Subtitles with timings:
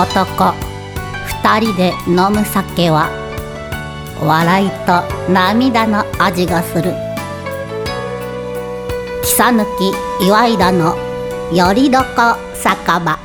[0.00, 0.54] 男。
[1.42, 3.10] 二人で飲む酒は
[4.22, 6.94] 笑いと涙の味がする。
[9.22, 9.66] 草抜
[10.18, 10.96] き岩井田の
[11.52, 12.06] よりどこ
[12.54, 13.18] 酒場。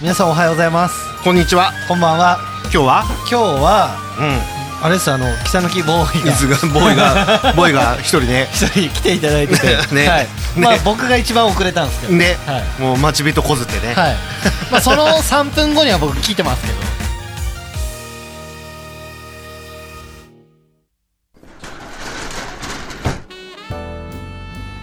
[0.00, 0.94] 皆さんおはようございます。
[1.22, 1.72] こんにちは。
[1.86, 2.38] こんばんは。
[2.64, 6.32] 今日は、今日はうん、あれですあの草抜きボーイが。
[6.32, 10.08] 水 がボーイがボーイが一人ね、 一人来ていただいてて、 ね。
[10.08, 10.24] はい。
[10.24, 12.12] ねまあ僕が一番遅れたんですけど。
[12.14, 12.82] ね、はい。
[12.82, 13.94] もう待ち人こずってね。
[13.94, 14.14] はい。
[14.70, 16.78] まあその3分後には僕聞いてますけど。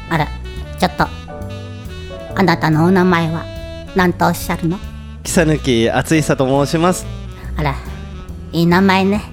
[0.10, 0.28] あら
[0.80, 1.08] ちょっと。
[2.38, 3.44] あなたのお名前は
[3.96, 4.78] 何とおっしゃるの？
[5.24, 7.06] 草抜き厚久と申します。
[7.58, 7.76] あら
[8.52, 9.24] いい名前ね。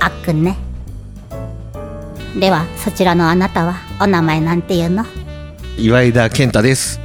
[0.00, 0.56] あっくんね。
[2.38, 5.04] ではそちらのあなたはお名前なんていうの？
[5.78, 6.98] 岩井田健太です。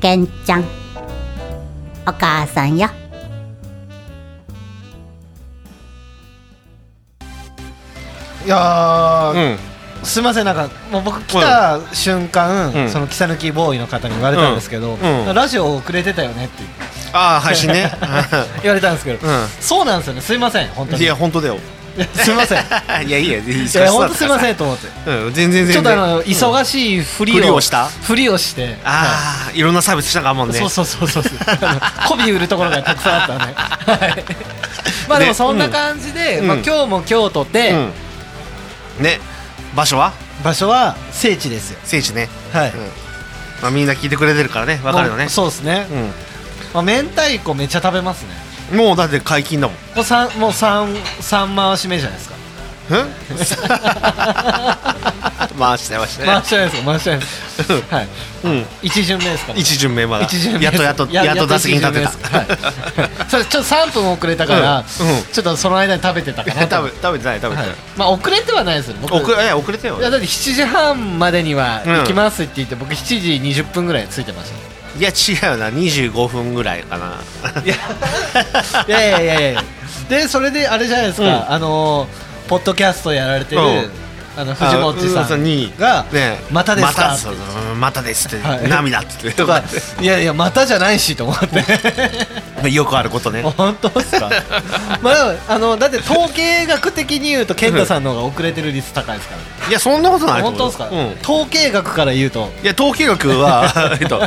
[0.00, 0.64] けんちゃん。
[2.06, 2.88] お母さんよ。
[8.44, 12.88] いやー、うん、すいませんなんかもう僕来た瞬間、うん。
[12.88, 15.26] その草抜きボーイの方に言われたんですけど、うん。
[15.28, 16.62] うんラジオ遅れてたよねって。
[17.12, 17.90] ああ配信ね。
[18.62, 20.20] 言われたんですけど、うそうなんですよね。
[20.20, 21.04] すいません本当ん、に。
[21.04, 21.58] いや本当だよ。
[22.14, 22.62] すいませんい
[23.08, 24.52] いやいいや、いいや本当すいません。
[24.52, 25.74] んと思ってうん、全然全然。
[25.74, 27.88] ちょっとあのうん忙しいふりを,、ふりをした？
[28.02, 30.58] ふりをしてああ、いろんなサービスしたかもんね。
[30.58, 31.24] そうそうそうそう
[32.08, 34.24] 媚び売るところがたくさんあったねはい
[35.08, 37.92] まあでもねそんな感じで、うんまあ、今日も京都で、うん。
[39.04, 39.20] ね、
[39.74, 40.12] 場所は？
[40.44, 42.28] 場所は聖地ですよ聖地ね。
[42.52, 42.90] はい、うん。
[43.60, 45.28] まあみんな聞いてくれてるからね、わかるよね。
[45.28, 45.94] そうですね、う
[46.74, 48.41] まあ、明太子めっちゃ食べますねん。
[48.72, 49.76] もうだって解禁だもん。
[49.94, 52.34] もう三もう三三回し目じゃないですか。
[52.90, 53.12] うん
[55.58, 56.24] 回して回して。
[56.24, 57.72] 回してないですか回してないです。
[57.72, 58.08] はい。
[58.44, 58.66] うん。
[58.82, 60.24] 一巡目ですから一巡目まだ。
[60.24, 60.64] 一巡目。
[60.64, 62.10] やっとやっとやっと打席に立てた。
[62.10, 62.46] た、はい、
[63.28, 65.08] それちょっと3分遅れたから、うん。
[65.08, 65.22] うん。
[65.32, 66.76] ちょっとその間に食べてたかなと。
[66.76, 67.66] 食べ食べてない食べてはない。
[67.68, 67.72] い。
[67.96, 69.14] まあ遅れてはないですよ僕。
[69.14, 70.02] 遅れいや遅れてよい。
[70.02, 75.68] やだって7時半までにはうん行きますって言って、僕7時20分ぐらい着いてましたいや違うな。
[75.70, 77.20] 25分ぐらいかな。
[77.64, 77.76] いや
[78.86, 79.64] いやいやいや
[80.08, 81.50] でそれであれじゃないですか、うん。
[81.52, 83.90] あのーポッドキャストやられてる、うん。
[84.36, 87.16] あの藤本さんんがねまたですか？
[87.78, 88.68] またですって、はい。
[88.68, 89.40] 涙って言って。
[89.42, 89.62] とか
[90.00, 91.46] いやいやまたじゃないしと思って
[92.70, 93.42] よくあることね。
[93.56, 94.30] 本当ですか？
[95.02, 101.16] まああのだって統計学的に言うと健太さんの方が遅れてる率高いですから、いやそんなことない本当ですか、うん。
[101.22, 102.52] 統計学から言うと。
[102.62, 104.20] いや統計学は えっと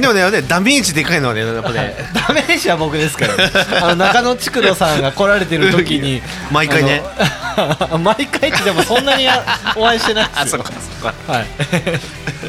[0.00, 1.94] でもねねダメージでかいのはねやっぱね。
[2.28, 3.32] ダメージは僕ですけど
[3.82, 7.02] あの中野筑野さんが来られてる時に毎回ね。
[8.02, 9.42] 毎回ってでもそんなにあ
[9.76, 10.42] お会いしてないですよ。
[10.42, 11.32] あそっかそっか。
[11.32, 11.46] はい。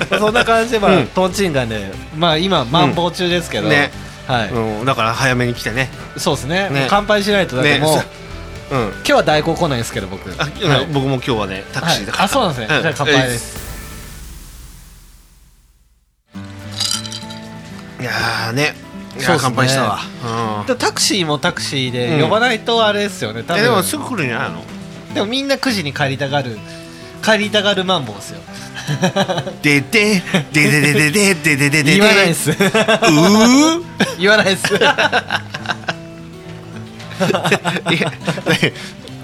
[0.09, 1.07] まあそんな感じでまあ、うん。
[1.07, 3.91] トンチンガンでまあ今マンボウ中ですけど、うんね
[4.27, 5.89] はい、うん、だから早めに来てね。
[6.17, 6.69] そうですね。
[6.69, 6.87] ね。
[6.89, 8.87] 乾杯しないとだってねもう、うん。
[8.89, 10.29] 今日は代行来ないですけど僕。
[10.31, 10.85] あ、はい。
[10.93, 12.25] 僕も今日はねタクシーだから、はい。
[12.25, 13.67] あそうなんですね、じゃあ乾杯です。
[17.99, 18.75] いやーね。
[19.17, 19.39] いやそうね。
[19.41, 19.99] 乾杯したわ、
[20.59, 20.65] うん。
[20.67, 24.63] でタクシーもタクシーでうん呼ばないとあれですよね多分えでもすぐ来るんじゃないの？
[25.13, 26.57] でもみんな9時に帰りたがる
[27.23, 28.41] 帰りたがるマンボウですよ
[29.61, 30.21] でで
[30.53, 33.83] ででででででででで言わないですうー
[34.19, 34.79] 言わないですい
[38.01, 38.11] や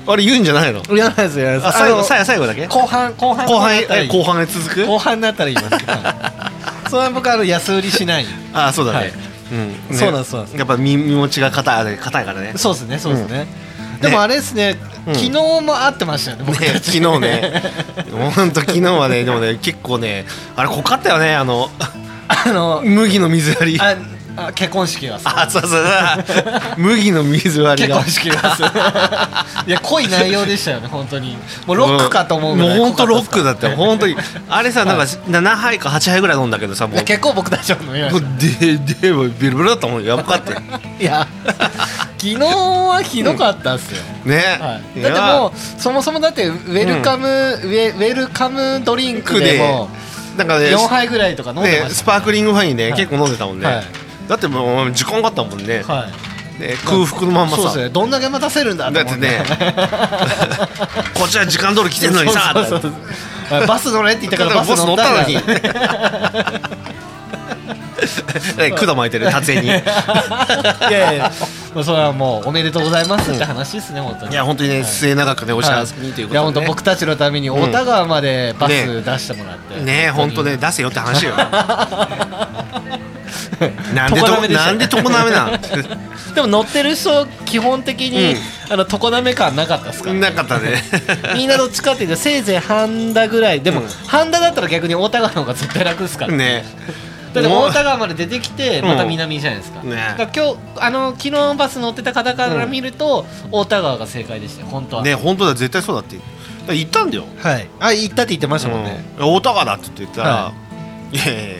[0.05, 5.93] あれ言うんじゃないの言わないです言わないですあ最後最後最後だけ後半後半後半え後半へ続く後半になったら言いますけど
[6.89, 9.11] それは僕あの安売りしないあそうだね、はい
[9.51, 13.73] うんねそうなんですそうなんですやっぱ身身持ちが硬い硬いからねそうですねそうですね、うん
[14.03, 14.75] でもあれですね、
[15.05, 17.63] 昨日も会ってましたよね僕ね昨日ね。
[18.35, 21.69] 本当昨日はねでもね結構ねあれ濃かったよねあの
[22.27, 23.79] あの麦の水割り。
[23.81, 23.95] あ
[24.35, 25.83] あ結婚式があそうそう。
[26.77, 28.03] 麦の水割りが。
[28.03, 29.69] 結婚式がい。
[29.71, 31.37] や濃い内容でしたよね本当に。
[31.65, 33.77] もうロックかと思うぐらいもう本当ロックだっったよ。
[33.77, 34.15] 本当に。
[34.49, 37.03] あれさなんか7杯か8杯ぐらい飲んだけどさもう。
[37.03, 40.53] 結構僕たちは飲みましででもビルビルだったもんやばかった
[40.99, 41.27] いや
[42.17, 45.51] 昨日はひどかったっすよ、ね、はい、だってもう
[45.81, 49.89] そもそもだってウェルカム、ウェウェルカムドリンクでも
[50.37, 52.93] なんかね4杯ぐらいとか飲んでねましスパークリングワインね、はい。
[52.93, 54.02] 結構飲んでたもんね、はい
[54.33, 56.11] だってもう時間があったもんね、たはい。
[56.59, 57.57] ね空腹のまんまさ。
[57.57, 57.89] そうですね。
[57.89, 59.21] どんだけ待たせるんだとだ思って。
[59.21, 59.43] ね。
[61.13, 62.51] こっちは時間通り来てんのにさ。
[63.67, 65.37] バス乗れって言ったからバス乗ったのに。
[68.57, 69.67] ね管巻いてる達成に。
[69.67, 71.31] いいやいや。
[71.75, 74.35] まあそれはもうおめでとうございますって話ですね本当に。
[74.35, 76.33] や本当にね末永くねお幸せにということで、ね。
[76.33, 76.35] い。
[76.35, 77.61] や本当僕たちのためにうん。
[77.61, 79.01] 太田川までバスね。
[79.01, 79.79] 出してもらって。
[79.79, 81.33] ね本当ね出せよって話よ
[83.93, 85.59] なんでとなんで常滑なん
[86.33, 88.35] でも乗ってる人基本的に、
[88.69, 90.09] あの常滑感なかったですか？
[90.09, 90.83] ら、なかったね。
[91.35, 93.61] みんなどっちかっていうとせいぜい半田ぐらい。
[93.61, 93.87] でも、うん。
[94.07, 96.65] 半田だったら逆に大田川の方が絶対楽ですから、ね。
[97.33, 97.69] だってもう。
[97.69, 98.87] 大田川まで出てきてうん。
[98.87, 99.95] また南じゃないですか,、ね。
[100.17, 105.03] だから今日あの昨日バス乗ってた方から見ると、大田川が正解でしたよ本当は。
[105.03, 106.15] ね本当だ絶対そうだって。
[106.15, 106.27] だか
[106.69, 107.25] ら言ったんだよ。
[107.41, 107.67] はい。
[107.79, 109.25] あ行ったって言ってましたもんね、うん。
[109.35, 110.51] 大田川だって言ったらは
[111.11, 111.17] 「い。
[111.17, 111.55] やいやいやいや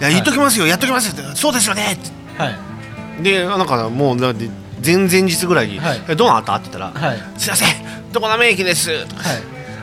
[0.00, 0.02] い。
[0.02, 2.10] や言っときますよやっときますよ」ってそうですよね」って。
[2.42, 3.22] はい。
[3.22, 4.48] でなんかもうだって
[4.84, 6.02] 前々日ぐらいにはい。
[6.08, 7.68] えどうなった?」って言ったらはい「すいません
[8.12, 9.06] 常滑駅です」はい。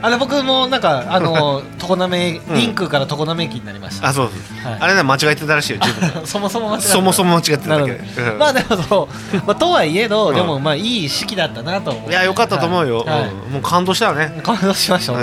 [0.06, 4.80] あの僕もなんかあの 常滑リンクから常滑駅になりました、あそうそうはい。
[4.82, 6.28] あれね間違えてたらしいよ自分。
[6.28, 6.94] そもそも間違ってた。
[6.94, 8.02] そもそも間違ってただけ。
[8.38, 10.36] まあでもそう、まあ、とはいえど、うん。
[10.36, 12.98] でもまあいい式だったなといやよかったと思うよ。
[13.08, 13.20] はい。
[13.22, 13.30] はい。
[13.30, 13.54] うん。
[13.54, 14.42] もう感動したよね。
[14.44, 15.20] 感動しましたね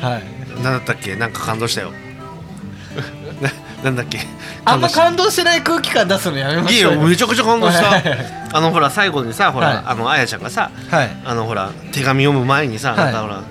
[0.00, 0.22] はい。
[0.62, 1.14] 何だったっけ？
[1.16, 1.92] なんか感動したよ
[3.90, 4.18] ななんだっけ？
[4.64, 6.98] あんま感感動してない空気感出すのやめま動しょうよ。
[6.98, 8.02] いいよめちゃくちゃ感動しはい。
[8.50, 9.74] たあのほら最後にさほはい。
[9.74, 11.10] らあのあやちゃんがさはい。
[11.24, 12.98] あのほら手紙読む前にさはい。
[12.98, 13.42] なんかほら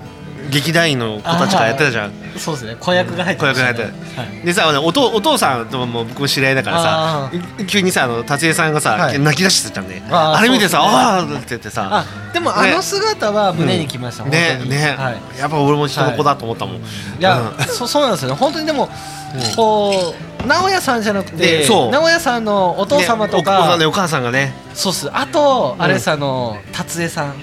[0.48, 2.12] 劇団員の子たちからやってたじゃん。
[2.38, 2.76] そうですね。
[2.78, 3.52] 子役が入ってね。
[3.52, 4.46] 子役が入はい。
[4.46, 6.90] でさお父お父さんとも僕も知り合いだからさ
[7.26, 7.30] あ
[7.66, 9.18] 急にさあの達江さんがさ、はい。
[9.18, 11.88] 泣き出してたんであれ見てさああって言ってさ。
[11.90, 15.38] あでもあの姿は胸にきました、ねね、はい。
[15.40, 16.80] やっぱ俺も人の子だと思ったもん、い。
[17.18, 17.64] や、うん。
[17.64, 18.36] そ そうなんですよね。
[18.36, 18.90] 本当にでも、うん
[19.56, 21.90] こう直哉さんじゃなくてでそう。
[21.90, 24.54] 直哉さんのお父様とか、さんねお母さんがね。
[24.74, 25.10] そうっす。
[25.12, 25.82] あと、うん。
[25.82, 27.34] あれさの達江さん。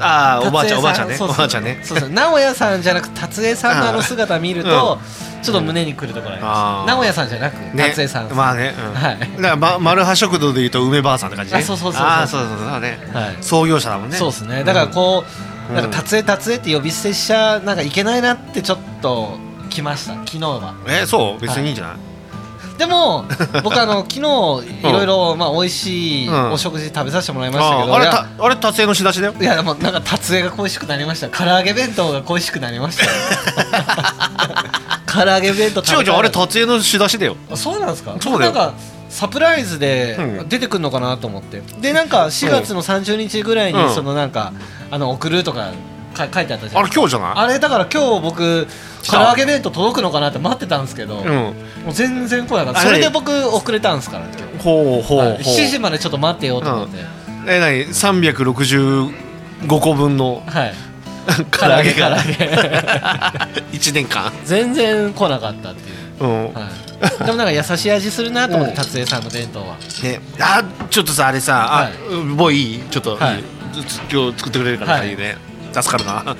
[0.00, 1.14] ああおばあちゃんおばあちゃんね。
[1.14, 1.36] そうそう。
[1.36, 1.80] おばあちゃんね。
[1.84, 2.08] そうそう。
[2.08, 4.98] 直哉さんじゃなく達江さんのあの姿見ると、
[5.42, 6.88] ちょっと胸にくるところあります。
[6.88, 7.88] 直哉さんじゃなくね。
[7.88, 8.94] 達江さん、まあね、うん。
[8.94, 9.18] はい。
[9.18, 11.58] だから、ま、マルハ食堂でいうと梅ばあさんって感じね。
[11.58, 12.26] あそうそうそうそう。
[12.26, 12.80] そうそうそう。
[12.80, 12.98] ね。
[13.12, 13.36] はい。
[13.42, 14.16] 創業者だもんね。
[14.16, 14.64] そうですね。
[14.64, 15.24] だからこ
[15.68, 15.76] う、うん。
[15.76, 19.38] なんか達江達江って呼び捨てしちゃなんかいけないなってちょっと
[19.72, 20.74] 来ました昨日は。
[20.88, 21.40] えそう？
[21.40, 21.96] 別にいいんじゃない、
[22.78, 23.24] でも
[23.62, 24.22] 僕あの昨日い
[24.92, 26.52] ろいろまあ美味しいうん。
[26.52, 28.12] お食事食べさせてもらいましたけど、ああれいや。
[28.38, 29.34] たあれ達成の仕出しだよ。
[29.40, 31.28] いやでもなんか達江が恋しくなりました。
[31.28, 33.04] 唐揚げ弁当が恋しくなりました。
[33.04, 33.10] よ
[35.06, 37.36] 唐揚げ弁当違う違うあれ達成の仕出しだよ。
[37.50, 38.14] あそうなんですか？
[38.20, 38.52] そうだよ。
[38.52, 38.74] なんか
[39.10, 40.48] サプライズでうん。
[40.48, 43.94] 出てくるのかなと思って、でなんか4月の30日ぐらいにうん。
[43.94, 44.52] そのなんか、
[44.90, 45.68] あの送るとか
[46.14, 47.32] か書いてあったじゃんあれ今日じゃない？
[47.36, 48.66] あれだから今日僕
[49.08, 51.90] 唐揚げ弁当届くのかなって待ってたんですけど、もうん。
[51.90, 52.80] う全然来なかった。
[52.80, 54.62] あそれでれ僕遅れたんですから今日。
[54.62, 55.38] ほうほうはい。
[55.38, 56.98] 7時までちょっと待ってよと思って、
[57.48, 59.10] えなに365
[59.80, 60.74] 個分のはい。
[61.50, 62.10] 唐揚げが。
[62.10, 62.32] 唐揚げ
[63.72, 64.32] 1年間。
[64.44, 66.54] 全然来なかったっていう、うん。
[66.54, 66.68] は
[67.22, 69.76] い、でもなんか優しい味するなと思って 達江さんの弁当は。
[70.02, 70.20] ね。
[70.40, 71.92] あちょっとさあれさあ、はい。
[72.10, 72.82] うんもういい？
[72.90, 73.44] ちょっと、はい。
[74.12, 75.10] 今日作ってくれるからさ、はい。
[75.10, 75.36] い、いね。
[75.72, 76.36] 助かるな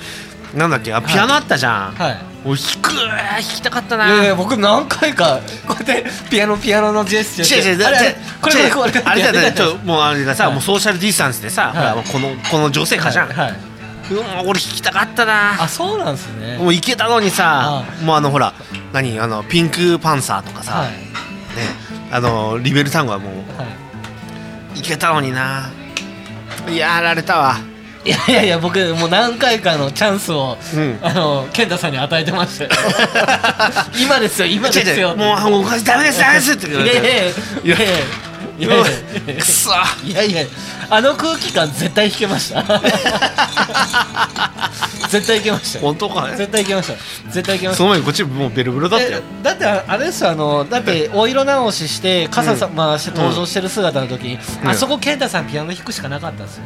[0.53, 0.93] なんだっけ？
[0.93, 2.17] あピアノあったじゃん、はい。
[2.45, 4.07] おい弾く弾きたかったな。
[4.07, 7.69] いやいや僕何回かこうやってピアノピアノのジェスチャーして。
[7.69, 10.53] 違う違うあれあれこれこれこれこれあれだよねちょもうあれがさ、はい。
[10.53, 11.75] もうソーシャルディスタンスでさ、はい。
[11.75, 13.51] ほらもうこのこの女性化じゃん、はいはい。
[13.51, 13.57] うん
[14.47, 15.63] 俺弾きたかったな。
[15.63, 16.57] あそうなんですね。
[16.57, 18.53] もういけたのにさもうあのほら
[18.91, 19.19] 何？
[19.19, 20.91] あのピンクパンサーとかさ、はい。
[20.91, 20.97] ね
[22.11, 23.65] あのリベルタンゴはもうは
[24.75, 24.79] い。
[24.79, 25.71] いけたのにな。
[26.69, 27.55] やられたわ
[28.05, 30.99] いやいやいや僕もう何回かのチャンスを、うん。
[31.01, 32.69] あの健太さんに与えてましたよ
[33.97, 35.11] 今ですよ今ですよ。
[35.11, 37.85] 違うもうあもうダメですダメですっていやいやいやいやいや。
[38.55, 38.85] いやいや
[39.39, 39.71] くそ
[40.05, 40.43] いやいや
[40.89, 42.61] あの空気感絶対弾 けました。
[45.09, 45.79] 絶対いけました。
[45.79, 46.93] よ本当かね絶対いけました。
[47.31, 47.77] 絶対いけました。
[47.77, 49.17] その前にこっちもうベルベロだったよ。
[49.17, 54.69] えだってあれですよあのだってお色直しして傘さ回して登場してる姿の時に、うん。
[54.69, 56.63] あそこ健太さんピアノ弾くしかなかったんですよ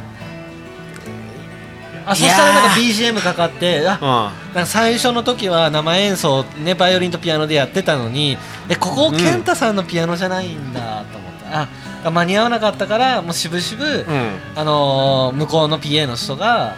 [2.10, 8.36] あそしたらなんか BGM かかってあうなんか最初の時は生演奏ねバイオリンとピアノでやってたのに
[8.68, 11.68] えここ健太さんのピアノじゃないんだと思って、あ
[12.10, 14.30] 間に合わなかったからもうしぶしぶ、んうん。
[14.54, 16.76] あのー向こうの PA の人が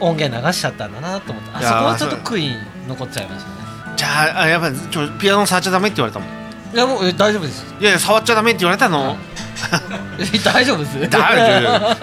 [0.00, 0.08] うん。
[0.10, 2.56] 音源流しちゃったんだなと思ってあそこはちょっと悔い
[2.86, 3.56] 残っちゃいましたね。
[3.96, 6.28] じゃああやっぱちょピアノ触っちゃダメって言われたもん。
[6.74, 9.16] いやもうえ大丈夫ですいやいや触っちゃダメって言われたの。
[9.16, 9.38] え
[10.44, 11.10] 大丈夫です？
[11.10, 11.30] だ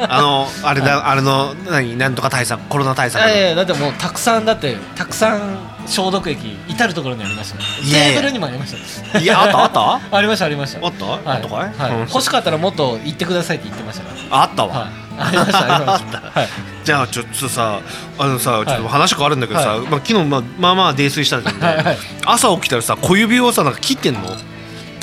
[0.09, 1.97] あのあれだあれの何？
[1.97, 3.27] なんとか対策コロナ対策の。
[3.27, 5.57] いやいやだってもうたくさんだってたくさん
[5.87, 7.57] 消毒液至る所にありました。
[7.57, 8.13] ねいやいや。
[8.13, 8.73] テーブルにもありまし
[9.11, 9.19] た。
[9.19, 9.59] いやあった？
[9.63, 10.01] あった？
[10.17, 10.85] ありましたありました。
[10.85, 11.21] あった、はい。
[11.25, 11.91] あったかい、はい。
[11.91, 11.99] うん。
[12.01, 14.41] 欲しかったらもっと言ってくださいって言ってましたから。
[14.43, 14.89] あったわ、はい。
[15.17, 16.17] ありましたありまし た。
[16.39, 16.49] はい。
[16.83, 17.79] じゃあちょっとさ
[18.19, 19.79] あのさちょっと話変わるんだけどさ、はい。
[19.81, 21.97] まあ、昨日まあまあまあ泥酔したんだけど、はいはい。
[22.25, 24.21] 朝起きたらさ小指をさなんか切ってんの？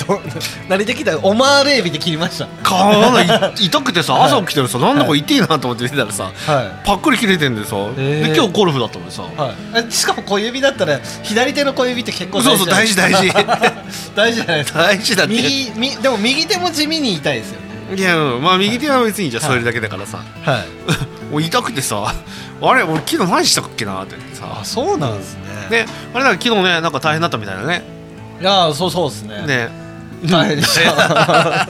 [0.03, 0.21] ど
[0.69, 1.17] 何で切った？
[1.19, 2.47] オマールエビで切りました。
[2.63, 9.23] 顔がい痛くてさ朝起きてるさなんだこれ痛いなと思って見てたらさはパックリ切れてんでさで今日ゴルフだったのにさ。
[9.89, 13.31] しかも小指だったら左手の小指って結構そうそう大事大事。
[14.15, 15.33] 大事じゃないですか大事だって。
[15.33, 17.63] 右みでも右手も地味に痛いですよね。
[17.95, 19.49] いやうんまあ右手は別にじゃはい。
[19.49, 20.19] それだけだからさ。
[20.43, 20.65] はい。
[21.31, 22.13] もう痛くてさ
[22.61, 24.43] あれ俺昨日何したっけなってさ。
[24.61, 25.41] あそうなんですね。
[25.69, 27.83] であれなんか昨日ねなんか大変だったみたいだね。
[28.41, 29.41] いやーそうそうですね。
[29.45, 29.82] ね
[30.25, 31.67] 大変でした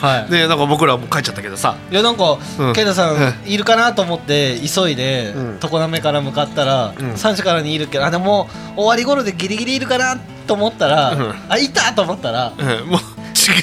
[0.00, 0.30] はい。
[0.30, 1.76] でなんか僕らはもう帰っちゃったけどさ。
[1.90, 2.72] いやなんか、うん。
[2.72, 3.48] ケイタさうん。
[3.48, 5.58] んいるかなと思って急いでうん。
[5.60, 7.12] 常滑から向かったら、うん。
[7.12, 11.34] 3時からにいるけどあでも終わり頃でギリギリいるかなと思ったら、うん。
[11.48, 12.88] あいたと思ったらうん。
[12.88, 13.00] もう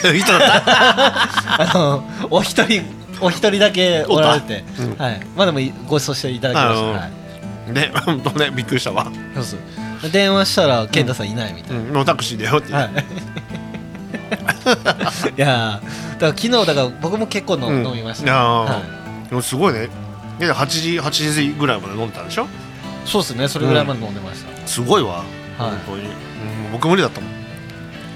[0.07, 1.61] 違う人だった。
[1.71, 2.83] あのお一人
[3.21, 4.63] お一人だけおられて、
[4.97, 7.09] はい、まあでもいご馳走していただきました、は
[7.69, 9.07] い、ね 本当ねびっくりしたわ。
[9.35, 9.57] そうそ
[10.07, 10.11] う。
[10.11, 11.93] 電話したら健太さんいないみたいうん。
[11.93, 12.89] もうタクシーだよってな、はい
[14.43, 17.85] いやーだから昨日だから僕も結構の、うん。
[17.85, 18.37] 飲みましたいやー。
[18.39, 18.81] は
[19.29, 19.89] でもすごいね。
[20.39, 22.43] で8時8時ぐらいまで飲んでたでしょ？
[22.43, 22.47] い、
[23.05, 23.47] そうですね。
[23.47, 25.25] それぐらいまで飲んでました、すごいわ、はい。
[25.57, 26.13] 本当に、うん
[26.71, 27.29] 僕無理だったもん。
[27.29, 27.35] い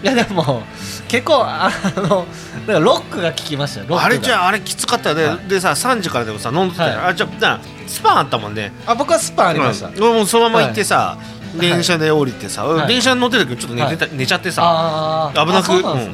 [0.03, 0.61] やでも
[1.07, 2.25] 結構あのだか
[2.67, 3.87] らロックが効きましたよ。
[3.89, 4.05] ロックが。
[4.05, 5.47] あれじゃああれきつかったよね、はい。
[5.47, 7.07] でさ3時からでもさ飲んでたよ、はい。
[7.09, 8.71] あじゃあなスパンあったもんね。
[8.85, 9.95] あ僕はスパンありました、うん。
[9.95, 11.17] 俺もそのまま行ってさ、
[11.55, 12.87] 電車で降りてさ、はい。
[12.87, 16.11] 電車に乗ってたけどちょっと寝てた、寝ちゃってさ、危なくね、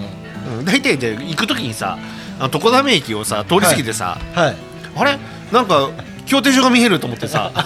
[0.59, 1.97] うん、大体で行く時にさ
[2.51, 4.55] 常滑駅をさ通り過ぎてさ、はい。
[4.95, 5.17] あれ？
[5.51, 5.89] なんか
[6.25, 7.51] 協定所が見えると思ってさ。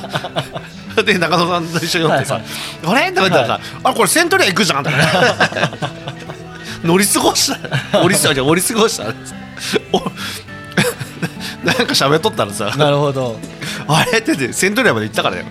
[1.05, 2.43] で中野さんと一緒に乗ってさ、はい
[2.86, 3.09] あれ？
[3.09, 3.62] って思ったらさ、はい。
[3.83, 4.81] あこれセントリア行くじゃん。
[4.81, 4.91] っ て
[6.83, 8.00] 乗り過ごした。
[8.00, 9.03] 乗り過ごした乗り過ごした。
[9.91, 10.01] お
[11.65, 12.74] なんか喋っとったらさ。
[12.77, 13.39] なるほど。
[13.88, 14.19] あれ？
[14.19, 15.45] って言ってセントリアまで行ったからよ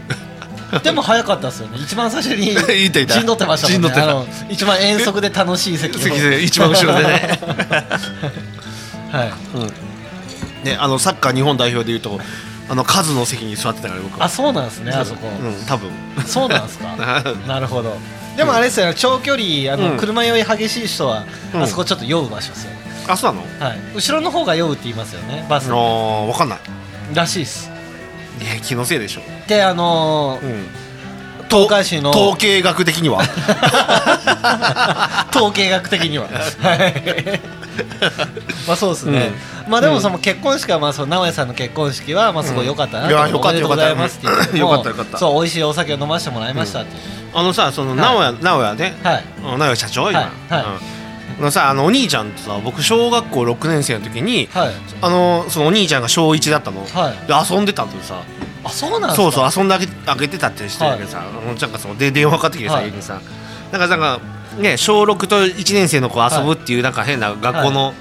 [0.83, 1.79] でも早かったですよね。
[1.81, 3.93] 一番最初に 陣取ってましたもんね。
[3.95, 7.39] あの一番遠足で楽しい席を席で一番後ろでね。
[9.13, 10.67] はい。
[10.67, 12.21] ねあのサッカー日本代表でいうと
[12.69, 14.27] あの数の席に座ってたから僕は。
[14.27, 15.91] あそうなんですねあそこ、うん多分。
[16.27, 16.97] そうなんですか。
[17.47, 17.97] なるほど。
[18.37, 19.97] でもあれですよね長距離あの、うん。
[19.97, 21.63] 車酔い激しい人は、うん。
[21.63, 23.67] あそこちょっと酔う場所ですよね、あそうなの？
[23.71, 26.59] はい、後ろの方が酔うって言いますよねバスあーわかんない。
[27.15, 27.71] らしいです
[28.39, 30.67] ね気のせいでしょ、であのーうん、
[31.49, 33.21] 東海市の統計学的には？
[35.35, 36.27] 統計学的には。
[36.27, 36.31] は
[36.75, 36.95] い。
[38.67, 39.33] まあそうですね、
[39.69, 43.09] まあでもその結婚式はまあその直哉さんの結婚式はまあすごい良かったなと、う。
[43.09, 45.19] んいや良かったおめでとうございますって言ってよかったよかった。
[45.19, 47.03] そう美味しいお酒を飲ませてもらいましたっていう、
[47.35, 47.99] あのさそのい。
[47.99, 48.95] 直哉直哉ね。
[49.03, 49.25] はい。
[49.43, 50.31] 直哉社長今、はい。
[50.55, 50.65] はい。
[50.65, 50.96] うん
[51.41, 54.75] のさあのお兄ちゃんとさ僕小学校6年生の時にはい。
[55.03, 57.27] あのそのお兄ちゃんが小1だったの、はい。
[57.27, 58.23] で遊んでたんだよさ。
[58.65, 62.89] あそうなんそうかそう遊んであげあげてたってしてるけどさ、なんかそので電話かかってきてさ、はい。
[62.89, 63.21] 家にさ。
[63.71, 64.21] なんかなんか
[64.59, 67.95] ね小6と1年生の子遊ぶっていうなんか変な学校の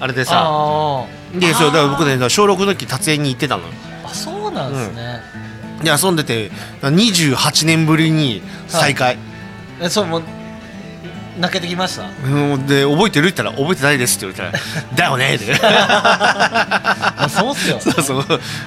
[0.00, 1.38] あれでさ、あー。
[1.38, 3.64] でそうだから僕ね小6の時達園に行ってたの。
[3.64, 3.68] よ
[4.04, 5.20] あそうなんですね、
[5.82, 9.18] で遊んでて28年ぶりに再会、
[9.82, 10.22] えそうもう
[11.38, 12.04] 泣けてきました？
[12.24, 12.66] うん。
[12.66, 13.28] で覚えてる？
[13.28, 14.64] って言ったら覚えてないですって言われたら
[14.96, 15.34] だよね。
[15.34, 17.78] ってあそうっすよ。
[17.80, 18.14] そうそ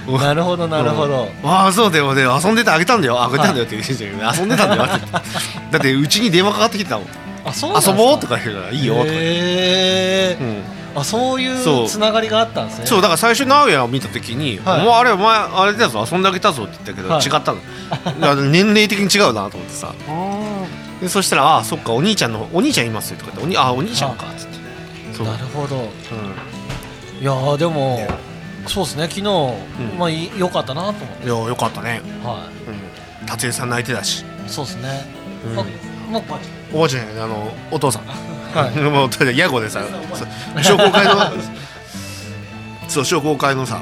[0.08, 0.18] う。
[0.22, 2.24] なるほどなるほど、ああそうだよね。
[2.24, 4.86] 遊んでてあげたんだよあげたんだよって言ってたけど遊んでたんだよ。
[4.86, 7.08] だってうちに電話かかってきてたもん。
[7.46, 10.44] あそう遊ぼうとか言うからいいよとかへー。
[10.44, 10.64] うん。
[10.96, 11.86] あそういそう。
[11.86, 12.86] うつながりがあったんですね。
[12.86, 14.82] そうだから最初直哉を見た時に「はい。
[14.82, 17.24] お前あれお前あれだぞ遊んであげたぞ」って言ったけど、はい。
[17.24, 17.54] 違った
[18.36, 18.36] の。
[18.50, 19.94] 年齢的に違うなと思ってさ
[21.02, 24.60] でそしたら「ああそっかお兄ちゃんのお兄ちゃんいますよ」とか言っておに「あお兄ちゃんか」っつって。
[25.24, 25.76] なるほど。
[25.76, 25.84] うん。
[27.22, 28.08] いやーでもね
[28.68, 29.24] そうですね昨日、
[29.98, 31.26] まあい良かったなと思って。
[31.26, 32.02] いやよかったね。
[32.24, 32.48] は
[33.22, 33.26] うん。
[33.26, 34.22] 達也さん泣いてたし。
[34.22, 35.06] いそうですね、
[35.46, 35.56] うん。
[35.56, 35.64] ま
[36.14, 36.22] ま
[36.74, 38.04] おばあちゃんあのお父さん。
[38.04, 38.78] はい。
[38.80, 39.82] もう屋号でさ
[40.62, 41.32] 商工会の
[42.88, 43.82] そう商工会のさ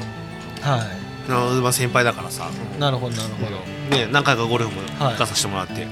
[0.60, 0.86] は
[1.28, 3.50] あのまあ先輩だからさ、いなるほどなるほ
[3.90, 5.12] ど、ね、何回かゴルフもはい。
[5.12, 5.86] 行かさせてもらって、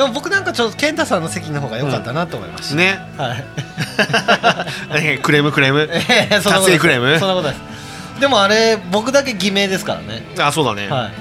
[0.00, 2.98] でも僕なんかちょっと健太さんの席の方が良かったなと思いました、ね。
[3.18, 3.44] はい。
[4.94, 5.90] え クレームクレーム。
[5.92, 7.18] え達成クレーム。
[7.18, 7.60] そんなことです。
[8.18, 10.22] でもあれ僕だけ偽名ですからね。
[10.38, 11.12] あそうだね、はい。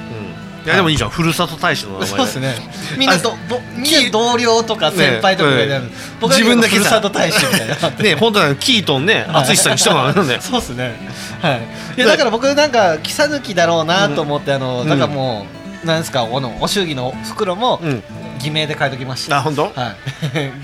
[0.61, 2.55] うん、いやでもいいじゃん、ふるさと大使の名前そうですね。
[2.97, 5.81] みんなとぼみんな同僚とか先輩とかがいる、ね
[6.21, 7.01] 僕は自分だけさふるさ。
[7.01, 7.67] と大使みたい。
[7.67, 9.43] なね本当はキートンねはい。
[9.43, 10.93] 淳さんにしたからなんだよ そうですね。
[11.41, 11.61] はい。
[11.97, 14.89] いやだから僕なんか木更木だろうなと思って、あのうん。
[14.89, 15.47] だからも
[15.83, 18.03] うなんですかこのお祝儀の袋もうん
[18.39, 19.63] 偽名で書いときました、あ本当？
[19.63, 19.95] はい。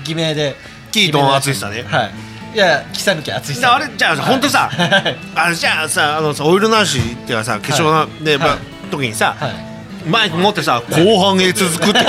[0.04, 0.56] 偽名で。
[0.92, 2.10] キートン淳さんねはい。
[2.54, 5.16] いや木更木淳じさああれじゃあ本当さはい。
[5.34, 8.58] あれじゃあさあのさオイルなしっていうかさ化粧な、で、まあはい
[8.90, 9.50] 時にさ、は
[10.06, 11.98] マイク持ってさ後半へ続くって。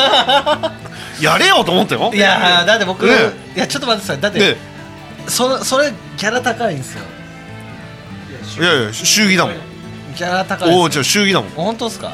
[1.20, 2.12] やれよと思ったよ。
[2.14, 3.14] いいやーだって僕、ね。
[3.56, 4.22] いやちょっと待ってさい。
[4.22, 4.56] だって、ね。
[5.28, 7.04] そそれギャラ高いんですよ。
[8.60, 9.56] いやいや祝儀だもん。
[10.16, 11.50] ギャラ高いおおじゃあ祝儀だもん。
[11.56, 12.12] 本当ですか？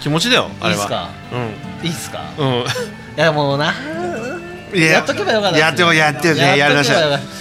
[0.00, 0.36] 気持ちだ。
[0.36, 1.08] よあれはいいっすか？
[1.32, 1.86] うん。
[1.86, 2.22] いいっすか？
[2.38, 2.46] うん。
[2.46, 2.64] い
[3.16, 3.74] やもうな。
[4.74, 5.00] いや。
[5.00, 6.88] っとけばよかったやってもやってねやり直し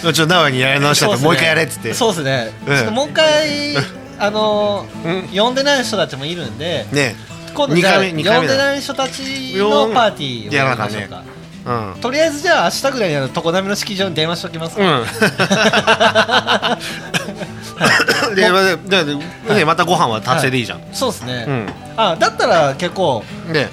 [0.04, 1.12] たちょっと名古屋にやり直した。
[1.12, 1.94] ってもう一回やれっつって。
[1.94, 2.52] そうですね。
[2.68, 2.76] うん。
[2.76, 3.78] ちょっともう一回
[4.20, 5.28] あのうん。
[5.36, 7.16] 呼んでない人たちもいるんでね。
[7.54, 8.24] 今度じゃあ呼んで
[8.58, 11.24] ない人たちのパーティーをやりましょうか
[11.66, 12.02] うん。
[12.02, 15.00] とりあえずじゃあ明日ぐらいにあの常滑の式場に電話しておきますか。
[15.00, 15.06] うん
[18.36, 19.16] でまででで
[19.56, 20.82] ねまたご飯は達成でいいじゃん。
[20.92, 21.68] そうですね、うん。
[21.96, 23.70] あだったら結構で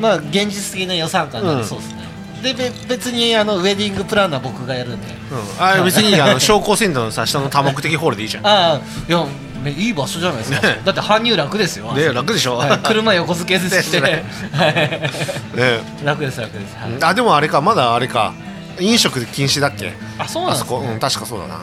[0.00, 1.60] まあ現実的な予算感があうん。
[1.60, 2.02] りそうですね、
[2.42, 5.06] でべ別にあのウェディングプランナー僕がやるんで。
[5.30, 5.64] うん。
[5.64, 8.46] あ別にあの商工センターのさ下の多目的ホールでいいじゃん。
[8.46, 9.24] ああいや
[9.62, 10.80] ねいい場所じゃないですか、ね。
[10.84, 12.56] だって搬入楽ですよ、ね楽でしょ。
[12.56, 12.78] はい。
[12.80, 14.24] 車横付けですして、ね。
[14.52, 14.74] はい。
[14.74, 15.80] ね。
[16.04, 16.92] 楽です楽です、はい。
[17.02, 18.34] あでもあれかまだあれか。
[18.80, 19.92] 飲食禁止だっけ？
[20.18, 20.80] あそうなんですそこ。
[20.80, 21.54] うん確かそうだな。
[21.54, 21.58] う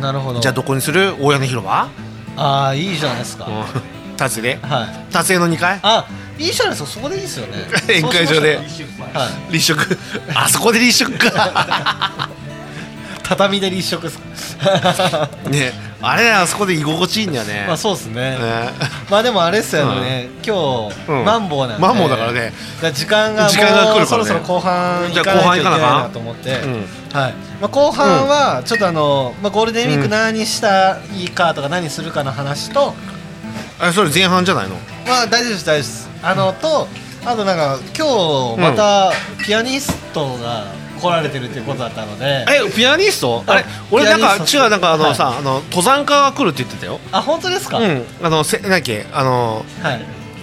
[0.00, 0.38] なるほど。
[0.38, 1.14] んじゃあどこにする？
[1.20, 1.88] 大屋根広場？
[2.36, 3.64] ああいいじゃないですか、うん。
[4.16, 4.42] 達成？
[4.42, 5.12] ではい。
[5.12, 5.80] 達成の2階？
[5.82, 6.06] あ
[6.38, 6.88] いいじゃないですか。
[6.88, 7.66] そこでいいですよね。
[7.88, 8.56] 宴会場で。
[8.56, 8.62] は
[9.48, 9.52] い。
[9.52, 9.98] 立食？
[10.34, 12.28] あそこで立食か
[13.28, 14.04] 畳で立食
[15.50, 17.64] ねあれあそこで居心地いいんだよね。
[17.66, 18.38] まあそうですね。
[18.38, 18.38] ね。
[19.10, 21.24] まあでもあれですよね、今日、うん。
[21.24, 21.82] マンボウなんで。
[21.84, 22.52] マンボウだからね。
[22.94, 24.06] 時間がもう時間が来るからね。
[24.06, 26.72] そろそろ後半行かないといけない後半行かなと思って、うん。
[27.12, 27.34] はい。
[27.60, 32.94] まあ、後半はちょっとあの、まあ、ゴールデンウィーク何したらいいかとか何するかの話と、
[33.80, 34.76] あそれ前半じゃないの？
[35.04, 36.08] まあ大丈夫です大丈夫です。
[36.22, 36.88] あのと
[37.26, 39.12] あとなんか今日また
[39.44, 40.64] ピアニストが
[40.98, 43.44] 来られてるっていうことだったので、えピアニスト？
[43.46, 43.60] あれ？
[43.62, 45.14] あ俺なんか違うなんかあのはい。
[45.14, 47.00] さあの登山家が来るって言ってたよ。
[47.12, 48.04] あ本当ですか、うん。
[48.22, 49.06] あのせなんだっけ？
[49.12, 50.00] あのはい。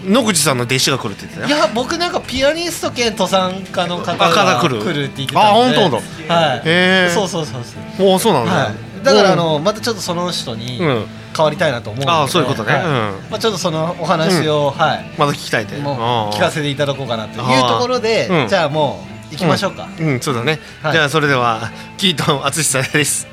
[0.10, 1.58] 野口さんの弟子が来るって言ってたよ。
[1.58, 4.82] いや僕なんかピアニスト兼登山家の方が来る。
[4.82, 6.62] 来るって言ってたあので本当本はい。
[6.66, 8.08] へーそうそうそうそう。
[8.08, 9.04] おおそうなんだ、はい。
[9.04, 11.06] だからあのまたちょっとその人にうん。
[11.36, 12.72] 変わりたいなと思うんで、ああそういうことね。
[12.72, 12.84] はい。
[12.86, 12.92] うん。
[13.30, 15.12] まあ、ちょっとそのお話を、はい。
[15.18, 15.76] まだ聞きたいって。
[15.80, 18.48] もう聞かせていただこうかなというところで、うん。
[18.48, 20.94] じゃあもう行きましょうか、うん、うん、そうだね、はい。
[20.94, 23.28] じゃあそれではキートン淳さんです。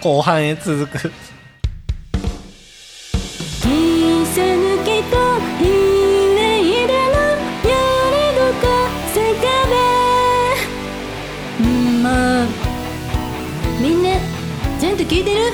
[0.00, 1.12] 後半へ続く「ひ
[4.26, 5.64] さぬけとひ
[6.34, 7.76] れいでのや
[8.10, 8.66] れどこ
[9.12, 9.40] せか
[11.60, 12.02] べ」うん。
[12.02, 12.48] もう
[13.78, 14.08] みんな
[14.80, 15.52] ちゃんと聞いてる？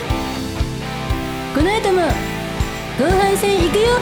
[1.55, 2.03] この後も
[2.99, 3.99] 後半戦行くよ。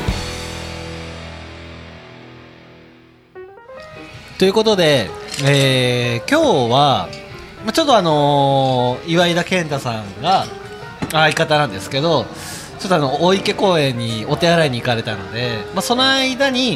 [4.37, 5.09] ということで、
[5.42, 7.09] えー今日は、
[7.73, 10.47] ちょっとあのー岩井田健太さんが
[11.11, 12.25] 相方なんですけど
[12.79, 16.75] ちょっとあの大池公園にお手洗いに行かれたので、まあ、その間に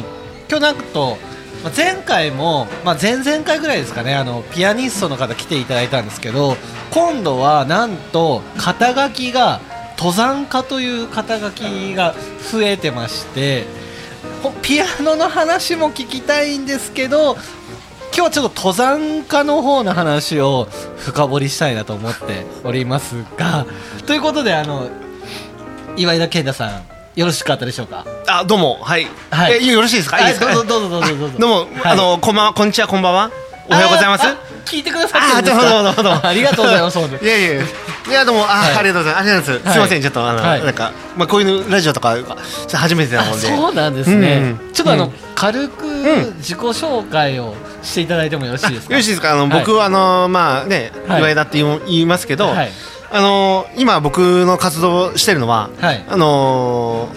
[0.49, 1.17] 今日なんと、
[1.63, 6.57] まあ、前回も、まあ、前々回ぐらいですかねあのピアニストの方来ていただいたんですけど
[6.91, 9.61] 今度はなんと肩書きが
[9.97, 12.13] 登山家という肩書きが
[12.51, 13.65] 増えてまして
[14.61, 17.37] ピアノの話も聞きたいんですけど
[18.19, 20.65] 今日はちょっと登山家の方の話を
[20.97, 23.65] 深掘りしたいなと思っておりますが
[24.05, 24.89] ということであの
[25.95, 26.83] 岩井田健太さん
[27.15, 28.05] よろしかったでしょうか？
[28.27, 29.53] あどうもはい、はい。
[29.65, 30.19] えよろしいですか？
[30.19, 30.47] いいですか？
[30.47, 31.15] はいどうぞどうぞどうぞ。
[31.17, 32.53] どうぞどうも、は いあのこんばんは。
[32.53, 33.31] こんにちはこんばんは。
[33.69, 34.27] おはようございます。
[34.27, 34.35] あ
[34.69, 35.67] 聞いてくださってるんですか？
[35.67, 36.99] あどうもどうもどうも ありがとうございます。
[36.99, 37.63] いやいや。
[38.09, 38.75] いやいやどうもあ、はい。
[38.77, 39.19] ありがとうございます。
[39.19, 39.73] ありがとうございます、はい。
[39.73, 40.63] すいませんちょっとあの、はい。
[40.63, 42.17] なんかまあこういうラジオとか
[42.73, 44.73] 初めてなあもんでそうなんですね、うん。
[44.73, 45.13] ちょっとあの、うん。
[45.35, 45.85] 軽く
[46.37, 48.93] 自己紹介をしていただいてもよろしいですか？
[48.93, 49.31] よろしいですか？
[49.31, 49.49] あの、はい。
[49.59, 51.19] 僕はあのまあね、はい。
[51.19, 52.71] 岩井田って言いますけど、はい。
[53.11, 56.05] あの今僕の活動してるのは、はい。
[56.07, 57.09] あの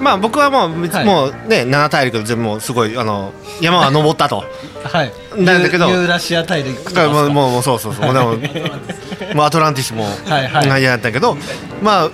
[0.00, 1.04] まあ僕はもう、はい。
[1.04, 4.44] もうね七大陸全部もうすごいあの山は登ったと。
[4.84, 5.12] はい。
[5.36, 8.04] なんだけどユーラシア大陸とかもうもうもうそうそうそう。
[8.04, 10.82] もうでももうアトランティスもはいはい。
[10.82, 11.36] やったけど
[11.82, 12.10] まあ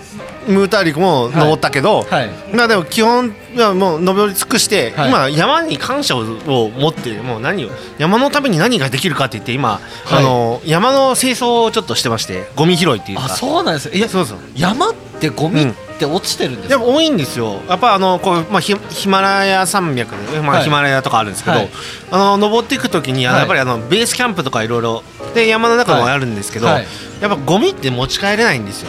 [0.46, 2.30] ムー大陸も登ったけど、はい。
[2.54, 5.08] まあでも基本はもう登り尽くして、はい。
[5.08, 10.18] 今山に感謝を持ってもう何を山のために何ができるかって言って今、はい。
[10.18, 13.24] あの山の清掃をちょっとしてましてゴミ拾いっていうか。
[13.26, 13.90] あそうなんです。
[13.90, 14.38] いやそうそう。
[14.54, 15.72] 山ってゴミ
[16.06, 17.60] って落ちてるんですか、でも多いんですよ。
[17.68, 21.68] やっぱあのこう、まあ、ヒヒマラヤ山脈で、まあはいヒマラヤとかあるんですけど、はい。
[22.10, 23.42] あの登っていく時にあのはい。
[23.42, 25.02] やっぱりあのベースキャンプとかいろいろ
[25.34, 26.74] で山の中もあるんですけど、はい。
[26.76, 26.86] はい
[27.20, 28.88] やっぱゴミって持ち帰れないんですよ。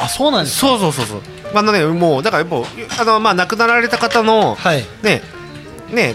[0.00, 1.20] あそうなんですそうそうそうそう。
[1.54, 2.64] あのねもうだからやっ
[2.96, 4.84] ぱあのまあ亡くなられた方のはい。
[5.02, 5.20] ね
[5.92, 6.14] ね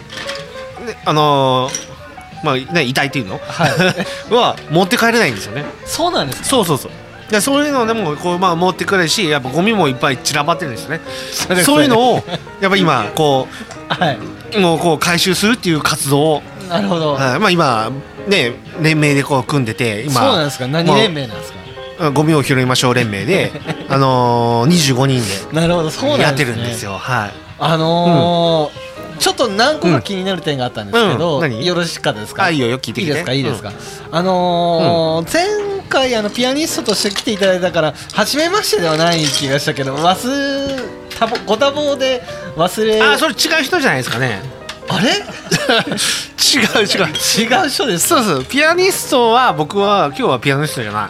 [0.86, 1.96] ねあのー
[2.44, 3.38] まあね遺体っていうの？
[3.38, 3.72] はい。
[4.34, 5.66] は持って帰れないんですよね。
[5.86, 6.46] そうなんですか？
[6.46, 6.92] そうそうそう
[7.30, 11.02] でそういうのでもこう、まあ、持ってくるしやっぱゴミもいっぱい散らばってるんですよね。
[11.66, 12.24] そういうのを
[12.62, 13.48] やっぱ今こ
[13.90, 14.18] はい。
[14.58, 17.14] うもうこう回収するっていう活動をなるほど。
[17.16, 17.40] はい。
[17.40, 17.92] まあ今
[18.28, 20.68] ね連盟でこう組んでて今そうなんですか。
[20.68, 21.58] 何連盟なんですか？
[22.00, 23.54] うんゴミを拾いましょう連盟で
[23.90, 25.90] あのー、25人なるほど。
[25.90, 26.92] そうなんでやってるんですよ。
[26.98, 27.32] はい。
[27.60, 28.86] あのー
[29.18, 31.42] ちょっと何個か気になる点があったんですけど、うん。
[31.42, 31.66] 何？
[31.66, 32.44] よろしかったですか？
[32.44, 33.32] あいいよよ聞いていいですか？
[33.32, 33.72] いいですか、
[34.12, 35.46] あのー前
[35.90, 40.86] 回あのピアニストとして来ていただいたから初めましてではない気がしたけど忘
[41.20, 42.22] 多忙ご多忙で
[42.56, 44.42] 忘れあそれ違う人じゃないですかね。
[44.88, 45.10] あれ？
[45.18, 47.06] 違う違う。
[47.08, 48.46] 違う人ですそうそう。
[48.46, 51.10] ピアニストは僕は今日はピアニストじゃない。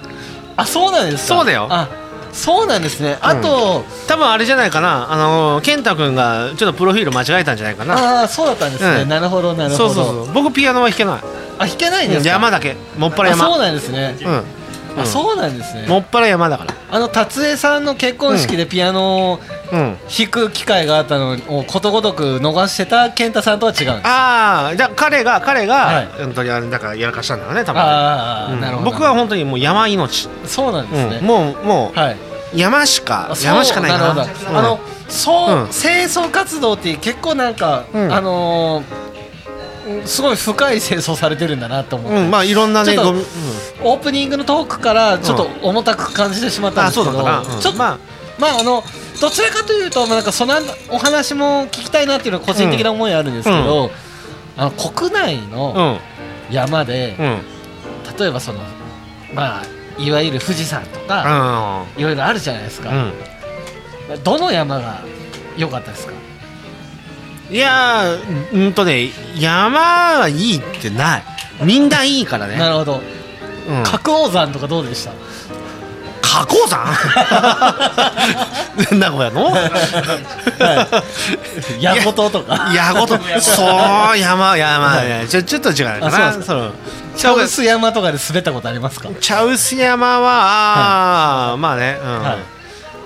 [0.57, 1.35] あそうなんですか？
[1.35, 1.67] そうだよ。
[1.69, 1.87] あ
[2.31, 3.17] そうなんですね。
[3.21, 5.07] あと、多分あれじゃないかな。
[5.09, 8.19] あのー健太君がちょっとプロフィール間違えたんじゃないかな。
[8.19, 9.09] ああそうだったんですね、うん。
[9.09, 9.93] なるほどなるほど。
[9.93, 10.33] そうそうそう。
[10.33, 11.19] 僕ピアノは弾けない。
[11.59, 12.29] あ弾けないんですか？
[12.29, 12.75] 山だけ。
[12.97, 13.45] もっぱら山。
[13.45, 14.43] あそうなんですね、うん
[14.97, 15.87] あそうなんですね。
[15.87, 16.73] もっぱら山だから。
[16.91, 19.39] あの達江さんの結婚式でピアノを
[19.71, 19.97] うん。
[20.07, 24.07] 弾く機会があったのをことごとく逃してた健太さんとは違うんです。
[24.07, 26.07] ああじゃあ彼が彼が、はい。
[26.19, 28.61] 本当にあれだからやらかしたんだろうね多分ねああ、うん。
[28.61, 28.91] なるほど。
[28.91, 31.25] 僕は本当にもう山命、そうなんですね、うん。
[31.25, 32.17] もうもうはい。
[32.53, 34.51] 山しか山しかないかなるほど。
[34.51, 34.57] うん。
[34.57, 34.79] あの
[35.09, 35.67] そう、うん。
[35.69, 38.13] 清掃活動って結構なんか、うん。
[38.13, 39.05] あのーうん
[40.05, 43.25] すごい深い清掃されてるんだなと思って、うんまあいろんなねちょっとゴミ、うん。
[43.91, 47.61] オープニングのトークからちょっと重たく感じてしまったんあですけど、そうん。
[47.61, 47.99] ちょっとまあ。
[48.39, 48.83] まああの
[49.21, 50.53] どちらかというと、まあ、なんかその
[50.89, 53.91] お話も聞きたいなっていうのは個人的な思いはあるんですけど、
[54.57, 55.99] あの国内うのん。
[56.51, 57.39] 山で、うん。
[58.19, 58.59] 例えばその
[59.33, 59.63] まあ
[59.97, 64.23] いわゆる富士山とか、いろいろあるじゃないですか、うん。
[64.23, 65.01] どの山が
[65.57, 66.13] 良かったですか？
[67.49, 71.23] いやーうんとね山はいいってない。
[71.61, 72.57] みんないいからね。
[72.57, 73.01] なるほど。
[73.69, 73.83] うん。
[73.83, 75.11] 角王山とかどうでした？
[76.21, 76.85] 花崗山？
[78.99, 79.51] 名古屋の？
[81.79, 82.71] 矢事とか？
[82.73, 83.63] いやごとそ
[84.13, 86.71] う山山ちょちょっと違うかあなそうですその
[87.15, 89.07] チャウス山とかで滑ったことありますか？
[89.21, 92.21] 茶臼山は、あーまあね、うん。
[92.21, 92.37] は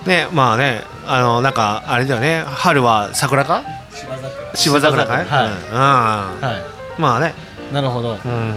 [0.07, 2.43] ねまあねあのなんかあれだよね。
[2.47, 3.63] 春は桜か？
[3.99, 4.29] 芝桜。
[4.29, 5.09] かい、芝桜うん。
[5.27, 6.31] は
[6.97, 7.33] うんまあね、
[7.71, 8.17] いなるほど。
[8.23, 8.55] うん、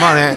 [0.00, 0.36] まあね。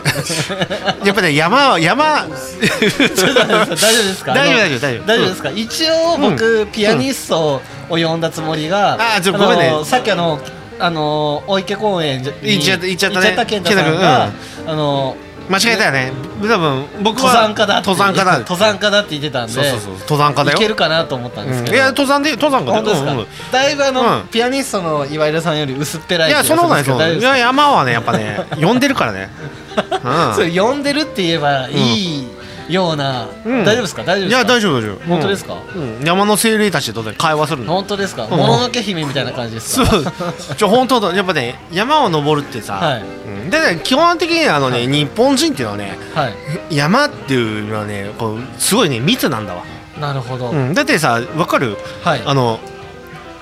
[1.03, 2.25] やっぱね山は山。
[2.25, 4.33] 大丈夫ですか？
[4.33, 4.79] 大丈夫大丈夫。
[4.79, 5.05] 大丈夫。
[5.07, 9.69] 大丈夫ですか、一応僕、ピアニストを呼んだつもりが、あーちょごめんね。
[9.71, 10.39] のさっきあの
[10.79, 13.45] あのお池公園に行っちゃった行っちゃったね。
[13.47, 14.29] 健太さんが、
[14.67, 15.15] あの
[15.49, 16.11] 間違えたよね。
[16.41, 18.39] 多分僕は登山家だ登山家だ。
[18.39, 19.53] 登山家だって言ってたんで。
[19.53, 19.93] そうそうそう。
[20.01, 20.57] 登山家だよ。
[20.57, 21.77] いけるかなと思ったんですけど、うん。
[21.77, 23.27] いや登山で登山家だよ本当ですか、うんうん。
[23.51, 24.27] だいぶあの、うん。
[24.29, 29.29] ピアニストの岩井さんより薄っぺらいいやそんなことない気がすいいや山はねやっぱね呼んでるからね、
[30.03, 30.35] うん。
[30.35, 32.27] それ呼んでるって言えばいい
[32.69, 33.63] ような、うん。
[33.63, 34.03] 大丈夫ですか？
[34.03, 34.39] 大丈夫いですか？
[34.39, 35.07] や大丈夫大丈夫。
[35.07, 37.73] 本当ですか、うん、山の精霊たちとね会話するの。
[37.73, 38.29] 本当ですか、ん。
[38.29, 40.03] もののけ姫みたいな感じですそかう。
[40.55, 41.15] ちょ本当だ。
[41.15, 43.01] やっぱね山を登るってさ、はい。
[43.01, 43.49] うん。
[43.49, 46.35] でね基本的にあのね、日本人っていうのはねはい。
[46.75, 49.63] 山っていうのはねこうすごいね密なんだわ、
[49.99, 51.77] なるほど、うん、だってさわかる？
[52.03, 52.21] はい。
[52.25, 52.59] あの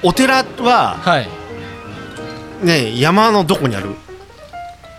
[0.03, 1.27] お寺ははい。
[2.61, 3.95] ね山のどこにある？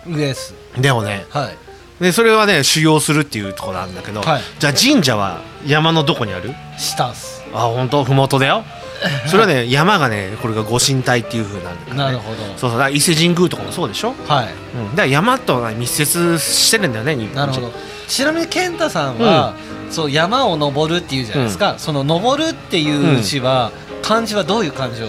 [0.05, 0.53] 上です。
[0.77, 1.66] でもねはい
[1.99, 4.41] でそれはね修行するっていうところなんだけど、はい。
[4.59, 6.53] じゃあ神社は山のどこにある？
[6.77, 7.43] 下っす。
[7.53, 8.03] あ本当？
[8.03, 8.63] ふもとだよ。
[9.27, 12.37] それはね山がねこれがご神体っていう風なんだから、ね、なるほど。
[12.37, 12.71] そうそう。
[12.71, 14.47] だから伊勢神宮とかもそうでしょ、はい。
[14.75, 17.35] うん、だから山とは密接してるんだよね日本人。
[17.35, 17.73] なるほど。
[18.07, 19.53] ちなみに健太さんは、
[19.91, 25.07] そう山を登るっていうじゃないですか、その登るっていう字は、漢字はどういう漢字を？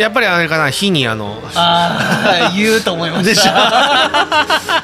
[0.00, 4.30] やっぱりあれかな火にあのああ 言うと思いまでした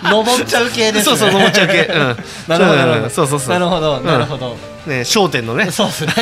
[0.11, 1.17] 登っちゃう系ですね。
[1.17, 2.17] そうそう登っちゃう系、うん、
[2.49, 3.11] なるほどなるほど。
[3.11, 3.49] そうそうそう。
[3.49, 4.07] なるほどん。
[4.07, 5.71] なるほど、ね商店のね。
[5.71, 6.13] そうですね。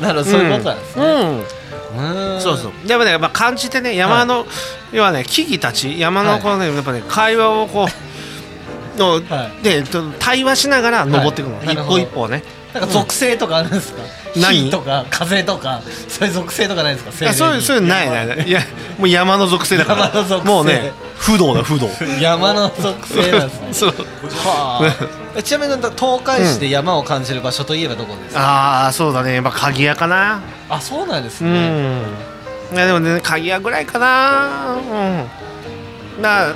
[0.00, 2.38] なるほどそういうことなんですね、うん。
[2.38, 2.88] うそうそう。
[2.88, 4.46] でもね、まあ、感じてね山の、
[4.92, 12.42] 要はね木々たち山のこのね、やっぱね会話をこうの、はでと対話しながら登っていくの、一歩一歩ね
[12.80, 14.02] なんか属性とかあるんですか、
[14.36, 17.24] 何火とか風とかそういう属性とかないですか？
[17.24, 18.48] いやそういうそういうのないないない。
[18.48, 18.60] いや
[18.98, 20.06] もう山の属性だから。
[20.06, 20.46] 山の属性。
[20.46, 21.88] もうね不動だ不動。
[22.20, 23.68] 山の属性なんですね。
[23.74, 23.90] そう。
[23.90, 25.08] はあ。
[25.36, 29.34] えちなみに東海市で山を感じる場所といえばどこですか、ああそうだね。
[29.34, 30.40] やっぱ鍵屋かな。
[30.68, 32.02] あそうなんですうね、ん。
[32.72, 34.76] いやでもね鍵屋ぐらいかな。
[34.76, 36.22] うん。
[36.22, 36.52] な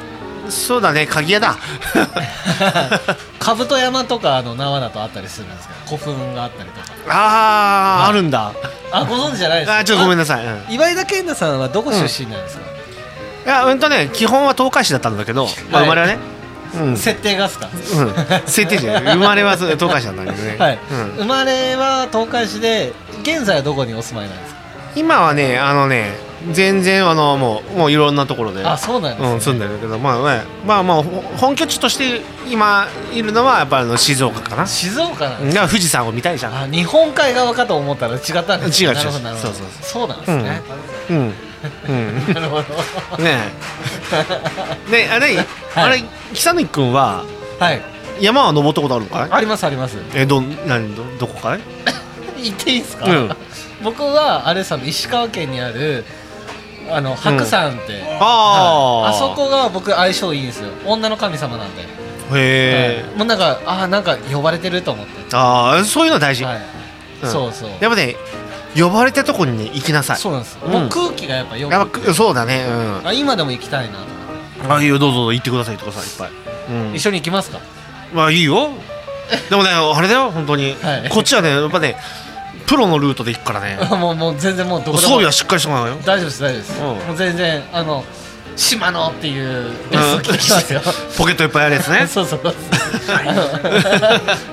[0.51, 1.57] そうだね鍵屋だ。
[3.39, 5.75] 兜山とかの縄だとあったりするんですか？
[5.87, 6.87] 古墳があったりとか。
[7.09, 8.53] ああ、あるんだ。
[8.93, 9.79] あご存知じゃないですか？
[9.79, 10.75] あーちょっとごめんななさい、うん。
[10.75, 12.63] 岩井田健太さんはどこ出身なんですか、
[13.47, 16.19] いやうんとね基本は東海市だったんだけど、まあ、生まれはね、
[16.75, 16.97] うん。
[16.97, 18.15] 設定がっすか、うん、
[18.47, 19.15] 設定じゃない。
[19.15, 24.61] 生まれは東海市だったんだけどね、 はい、うん、生まれは東海市で現在はどこにお住まいなんですか？
[24.95, 26.17] 今はねあのね
[26.51, 28.65] 全然あのもうもういろんなところで。
[28.65, 34.67] あそうなんですね、うん、住んでるけどまあねまあまあほ本拠地として今いるのはやっぱりあの静岡かな。
[34.67, 36.55] 静岡なんだです富士山を見たいじゃん。
[36.65, 38.91] あ日本海側かと思ったら違ったんですね。
[38.91, 39.19] 違う違うそうそ
[39.51, 39.53] う
[39.83, 40.09] そう。
[40.09, 40.63] なんですね、
[41.11, 41.17] うん。
[41.89, 42.27] うん。
[42.35, 43.23] なるほど。
[43.23, 43.53] ね
[44.89, 44.91] え。
[44.91, 47.25] ねえあれ、あれ久野君は
[47.59, 47.83] はい。
[48.21, 49.29] 山は登ったことあるのかい？
[49.31, 49.97] ありますあります。
[50.15, 51.61] えど何どどこかい？
[52.43, 53.37] 言っていいですか、うん。
[53.83, 56.05] 僕はあれさ石川県にある
[56.95, 59.03] あの白山って、あー。
[59.03, 59.15] はい。
[59.15, 60.71] あそこが僕相性いいんですよ。
[60.85, 61.87] 女の神様なんで、へ
[62.35, 63.17] え、はい。
[63.19, 66.61] もうなんかあーなんか呼ばれてると思って、ああそういうの大事、はい。
[67.23, 67.31] うん。
[67.31, 67.71] そうそう。
[67.81, 68.17] やっぱね
[68.75, 70.17] 呼ばれたとこにね行きなさい。
[70.17, 70.73] そうなんです、うん。
[70.73, 72.65] もう空気がやっぱよくぱそうだね。
[72.69, 72.73] う
[73.05, 73.07] ん。
[73.09, 77.59] あ今でも行きたいな、あいいよどうぞどうぞ行ってください行ってくださいいっぱい、うん一緒に行きますか？
[78.13, 78.71] まあいいよ。
[79.49, 81.09] でもねあれだよ本当に、はい。
[81.09, 81.97] こっちはねやっぱね
[82.73, 83.77] プロのルートで行くからね。
[83.95, 84.99] もうもう全然もうどこでも。
[85.03, 85.97] 装備はしっかりしてもらうよ。
[86.07, 86.87] 大丈夫です大丈夫です、うん。
[86.87, 88.03] もう全然あの
[88.57, 90.81] 島野っていうレッスン聞きますよ、
[91.17, 92.07] ポケットいっぱいあるやつね。
[92.11, 92.55] そうそうそう。
[93.27, 93.43] あの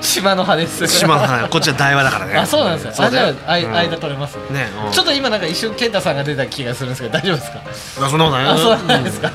[0.02, 0.86] 島の派です。
[0.86, 2.36] 島の花こっちは台湾だからね。
[2.36, 3.06] あそうなんですよ。
[3.06, 3.74] あじゃああいうん。
[3.74, 4.70] 間取れますね。
[4.86, 4.92] うん。
[4.92, 7.58] ちょっと今なんか一瞬健太さんが出た気がするんですけど大丈夫ですか？
[8.06, 9.28] あそんなことないよあそうなんですか？
[9.28, 9.34] ね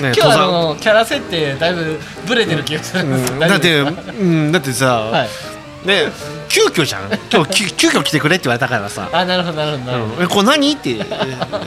[0.00, 4.52] 今日あのキャラ設定だいぶブレてる気がするんですけど大丈夫うん。
[4.52, 4.90] だってですか？
[5.00, 5.12] うん。
[5.12, 5.28] だってさ、はい。
[5.88, 6.12] ね
[6.52, 7.10] 急遽じゃん。
[7.32, 9.08] 今日急急遽来てくれって言われたからさ。
[9.10, 10.14] あなるほどなるほどなるほど。
[10.16, 10.22] うん。
[10.24, 10.72] えこれ何？
[10.72, 11.08] って言っ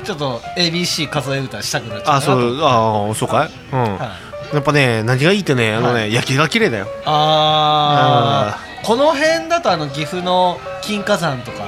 [0.03, 2.41] ちょっと ABC 数え歌したくなっちゃあったなと。
[2.41, 3.49] そうああそうかい？
[3.71, 4.11] うん、は
[4.51, 4.55] い。
[4.55, 6.87] やっぱね何がいいってねあのね、は夜景が綺麗だよ。
[7.05, 8.85] あー。
[8.85, 11.65] この辺だとあの岐阜の金華山とか。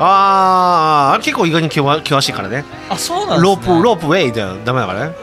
[0.00, 2.64] ああ結構意外に険険しいからね。
[2.88, 3.42] あそうなんですね。
[3.42, 4.56] ロープロープウェイだよ。
[4.64, 5.16] ダメだからね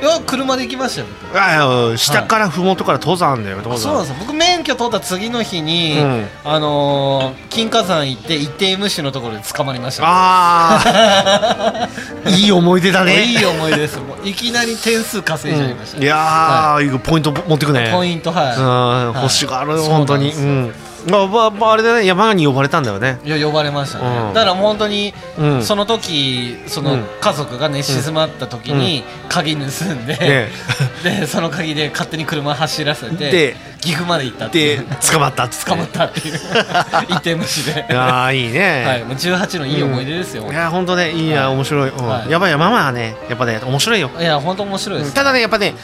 [0.00, 1.38] いや車で行きましたよ僕。
[1.38, 4.16] あ下から麓から登山だよ、登あそうなんですよ。
[4.20, 6.26] 僕免許取った次の日に、うん。
[6.44, 10.04] あのー、金華山行って一定無視のところで捕まりました。
[10.06, 11.88] ああ
[12.30, 13.24] いい思い出だね。
[13.24, 16.96] いい思い出ですもういきなり点数稼いじゃいました、いやー、い。
[16.96, 17.90] いポイント持ってくね。
[17.92, 19.22] ポイントはい、うん、はい。
[19.22, 20.32] 星があるよ、そう本当に。
[20.32, 20.66] そううん。
[20.68, 23.18] まあ、まあまあ、あれだね、山に呼ばれたんだよね。
[23.24, 24.34] いや呼ばれましたね、うん。
[24.34, 25.62] だから本当に、うん。
[25.62, 27.04] その時そのうん。
[27.20, 30.48] 家族が寝静まった時に鍵盗んで、ね。
[31.02, 35.56] でその鍵で勝手に車走らせてで岐阜まで行ったっていでう、捕まったって。
[35.64, 36.40] 捕まったっていう。
[37.08, 37.86] 一点無視で。
[37.88, 38.98] いやー、いいはい。
[38.98, 39.04] ね。
[39.06, 41.54] もう18のいい思い出ですよ、いやー、本当ね、いいや、はい。
[41.56, 41.92] 面白い。
[42.28, 42.50] やばい。
[42.50, 44.10] や、ママはね、やっぱね、面白いよ。
[44.18, 45.74] いや本当面白いです、ただね、やっぱね、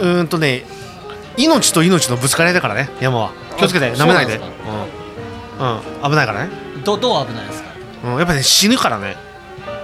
[0.00, 0.64] うーんとね、
[1.36, 3.30] 命と命のぶつかり合いだからね、山は。
[3.56, 4.38] 気をつけて、あ舐めないで。
[4.38, 4.56] そうなんで
[5.60, 6.04] うん。
[6.04, 6.50] うん、危ないからね。
[6.84, 7.70] どどう危ないですか？
[8.04, 9.16] うん、やっぱね、死ぬからね。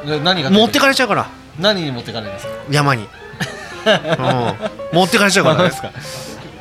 [0.06, 1.28] で何が持ってかれちゃうから、
[1.58, 2.52] 何に持ってかれるんですか？
[2.70, 3.02] 山に。
[3.86, 4.54] うん。
[4.92, 5.82] 持ってかれちゃうからね何です。
[5.82, 5.90] か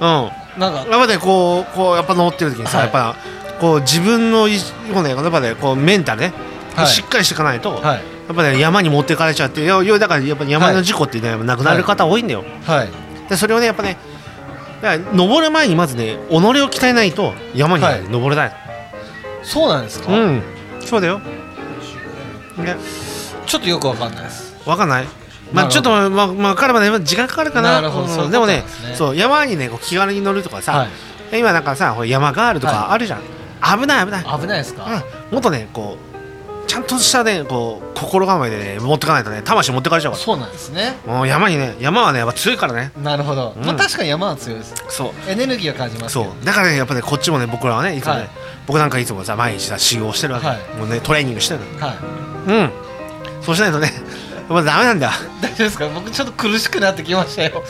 [0.02, 0.62] うん。
[0.62, 3.16] なんかやっぱねこうこうやっぱ登ってる時にさ、はいやっぱ
[3.60, 4.58] こう自分のい
[4.94, 6.34] こうねやっぱねこうメンタルね、
[6.76, 12.90] はいしっかりしていかないと、はいやっぱね山に持ってかれちゃっていやいやだからやっぱ山の事故ってね、亡くなる方多いんだよ、はい
[13.30, 13.98] でそれをねやっぱね
[14.86, 18.04] だから登る前にまずね己を鍛えないと山にははい。
[18.08, 18.54] 登れない、
[19.42, 20.44] そうなんですか、うん。
[20.80, 21.20] そうだよ。
[22.58, 22.76] ね
[23.48, 24.56] ちょっとよくわかんないです。
[24.64, 25.08] わかんない？
[25.52, 27.82] まあちょっとまあまあまあ彼まで時間かかるかな。
[27.82, 28.26] なるほど。
[28.26, 28.32] うん。
[28.32, 28.64] でもね
[28.96, 30.86] そう山にねこう気軽に乗るとかさ、は
[31.34, 31.40] い。
[31.40, 33.22] 今なんかさ山ガールとかはあるじゃん、
[33.80, 36.05] 危ない危ない、危ないですか、うん、もっとねこう
[36.76, 40.98] ちゃんとしたねこう心構えでね持ってかないとね魂持ってかれちゃうかそうなんですね。
[41.08, 42.92] らもう山にね山はねやっぱ強いからね。
[43.02, 43.66] なるほど、うん。
[43.66, 44.76] まあ確かに山は強いです。
[44.90, 45.32] そう。
[45.32, 46.32] エネルギーは感じますけど。
[46.32, 46.46] そう。
[46.46, 48.30] だからねやっぱねこっちもね僕らはねいつもね、はい。
[48.68, 50.58] 僕なんかいつもさ毎日さ修行してるわけ、はい。
[50.78, 51.66] もうねトレーニングしてるの。
[51.80, 51.98] はい。
[52.52, 52.72] うん。
[53.42, 55.12] そうしないとねやっぱダメなんだ
[55.42, 55.88] 大丈夫ですか？
[55.88, 57.64] 僕ちょっと苦しくなってきましたよ。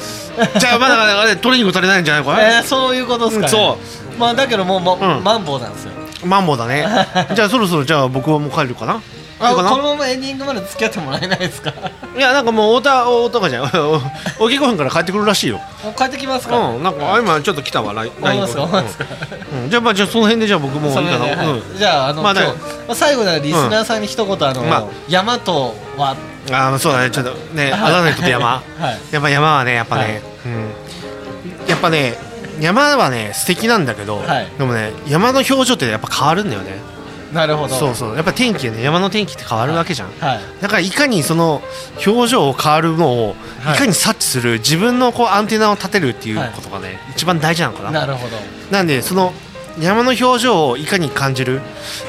[0.58, 3.78] じゃあまだまだまだトレーニング足りないんじゃないかえー、そういうことですか、ね、そ
[4.18, 5.24] まあだけどもうもう、うん。
[5.24, 5.92] マンボウなんですよ
[6.24, 6.86] マンボウだね。
[7.36, 9.02] じゃあそろそろじゃあ僕はもう帰るかな？
[9.38, 11.74] あこのままエンディングまで付き合ってもらえないですか？
[12.16, 13.64] いやなんかもう太田太田がじゃん
[14.40, 15.60] おぎ5分から帰ってくるらしいよ。
[15.98, 18.64] 帰ってきますか、うんなんかあ今ちょっと来たわライン思いますか？
[18.64, 19.70] うん。
[19.70, 21.26] じゃあまあじゃあその辺でじゃあ僕もういいかな。
[21.26, 21.48] はい。
[21.48, 21.78] うん。
[21.78, 26.16] じゃああの、まあだ今日、まあ、最後にはリスナーさんに一言、あの、まあ山とは。
[26.52, 27.10] あーそうだね。
[27.12, 29.00] ちょっとねあだ名にとって山はい。
[29.12, 30.72] やっぱ山はねやっぱね、うん。
[31.68, 32.18] やっぱね
[32.60, 34.48] 山はね素敵なんだけど、はい。
[34.58, 36.74] でもね山の表情ってやっぱ変わるんだよね。
[37.34, 37.76] なるほど。
[37.76, 38.16] そうそう。
[38.16, 40.40] やっぱ天気ね山の天気って変わるわけじゃん、はい。
[40.62, 41.62] だからいかにその
[42.06, 43.76] 表情を変わるのをはい。
[43.76, 47.92] いかに察知する自分のこうアンテナを立てるっていうことがね、一番大事なのかな。
[47.92, 48.38] なるほど。
[48.72, 49.34] なんでその
[49.80, 51.60] 山の表情をいかに感じる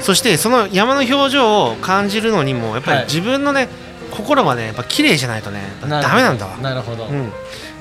[0.00, 3.06] そしてその山の表情を感じるのにもやっぱりはい。
[3.06, 3.68] 自分のね、
[4.12, 6.56] 心がねやっぱ綺麗じゃないとねダメなんだわ。
[6.58, 7.32] なるほど、うん、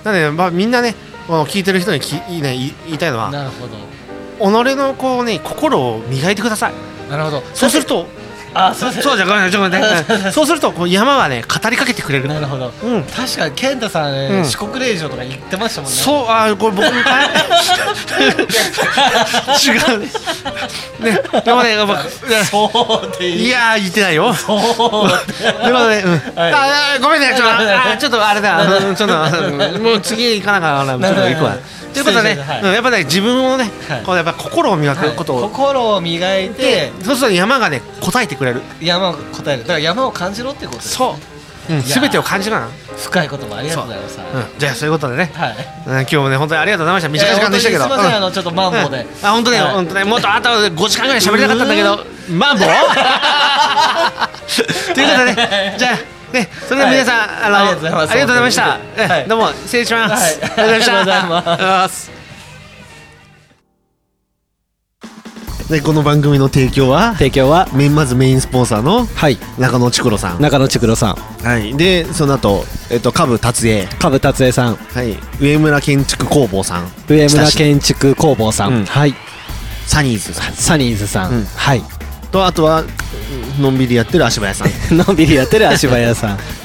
[0.03, 0.97] なので、まあ、みんなねこ
[1.33, 3.75] の聞いてる人にき、ね、言い言いたいのはなるほど。
[4.37, 6.73] 己のこう、ね、心を磨いてください。
[7.09, 7.43] なるほど。
[7.53, 8.05] そうすると
[8.57, 10.53] あそうそうじゃごめんちょっと待ってそうす。
[10.53, 12.27] るとこう山はね語りかけてくれる。
[12.29, 12.71] なるほど。
[12.83, 13.03] うん。
[13.03, 14.45] 確かに健太さんね、うん。
[14.45, 15.95] 四国霊場とか言ってましたもんね。
[15.97, 17.27] そうあーこれ僕のかい
[19.67, 19.99] 違う。
[19.99, 20.07] ね。
[21.11, 22.03] ねでもねやっぱ
[22.49, 23.49] そうってい。
[23.49, 24.33] やー言ってないよ。
[24.33, 24.59] そう
[25.65, 26.11] でもね、うん。
[26.39, 26.53] はい。
[26.53, 28.59] ああごめんねちょっとあちょっとあれだ。
[28.59, 31.57] あのちょっともう次行かなきゃなちょっと行くわ
[31.95, 32.61] ということでね、はい。
[32.61, 34.03] うんやっぱね自分をね、はい。
[34.03, 38.61] こうやっぱ心を磨くことを、心を磨いでてそうすると山がね答えてくれる。
[38.81, 39.61] 山を答える。
[39.63, 41.15] だから山を感じろってことですそ
[41.69, 44.19] う、うん、全てを感じるな、深い言葉ありがとうございます。
[44.19, 44.21] う。
[44.21, 45.55] ん、じゃあそういうことでね、はい。
[45.87, 47.09] うん、今日もね本当にありがとうございました。
[47.09, 48.15] 短い時間でしたけど、すいません、うん。
[48.15, 49.25] あのちょっとマンボウで、うん。
[49.25, 49.73] あ本当ね、はい。
[49.73, 52.05] 本当ねもっとあと5時間ぐらい喋りたかったんだけど。
[52.29, 52.67] マンボウ？
[54.93, 55.75] ということでね。
[55.79, 56.49] じゃあね。
[56.67, 57.29] それでは皆さん、はい。
[57.45, 58.11] あのありがとうございます。
[58.11, 58.77] ありがとうございました、は
[59.19, 59.23] い。
[59.23, 60.33] えどうも失礼します、はい。
[60.33, 62.11] ありがとうございましたありがとうございます。
[65.69, 69.37] でこの番組の提供は提供はメインまずメインスポンサーのはい。
[69.57, 70.41] 中野ちくろさん。
[70.41, 71.15] 中野千黒さん。
[71.15, 71.75] はい。
[71.75, 74.75] でその後えっと下部達也株達江さん。
[74.75, 75.17] はい。
[75.39, 76.91] 上村建築工房さん。
[77.07, 78.85] 上村建築工房さん、うん。
[78.85, 79.15] はい。
[79.87, 80.53] サニーズさん。
[80.53, 81.45] サニーズさん、うん。
[81.55, 81.94] はい
[82.31, 82.83] とあとは
[83.59, 84.97] のんびりやってる足早さん。
[84.97, 86.39] のんびりやってる足早さん。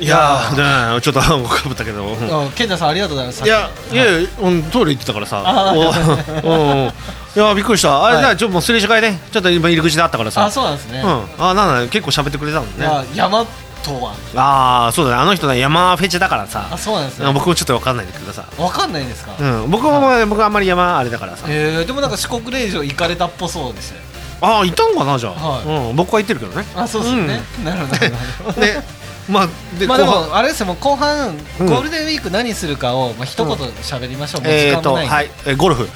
[0.00, 2.04] いやーねちょっとかぶったけど。
[2.04, 3.44] うんあ健太さんありがとうございます。
[3.44, 5.42] いやいやいやうんトイレ行ってたからさ。
[5.44, 6.92] あおうんうん
[7.36, 8.04] いやびっくりした。
[8.04, 8.24] あれはい。
[8.24, 10.44] だちょっともうすれ違いねちょっと今入り口であったからさ。
[10.44, 11.24] あそうなんですね、うん。
[11.38, 12.86] あなんだ結構喋ってくれたもんね。
[12.86, 13.44] あ山
[13.82, 14.14] とは。
[14.36, 15.22] ああそうだね。
[15.22, 16.68] あの人ね山フェチだからさ。
[16.70, 17.32] あそうなんですね。
[17.32, 18.48] 僕もちょっと分かんないんだけどさ。
[18.58, 21.46] わかんないんですか、うん僕も僕はあんまり山あれだからさ。
[21.48, 24.02] えー、でもなんか四国霊場行かれたっぽそうでしたよ
[24.40, 25.32] ああいたんかなじゃあ。
[25.32, 25.88] はい。
[25.90, 26.64] うん僕は行ってるけどね。
[26.76, 28.60] あそうですよね、なるほどなるほど。
[28.60, 28.82] で
[29.28, 31.66] まあでまあでもあれですよ後半うん。
[31.66, 35.12] ゴールデンウィーク何するかをまあ一言喋りましょう、もう時え間もないんで。
[35.12, 35.30] っとはい。
[35.46, 35.88] えゴルフ。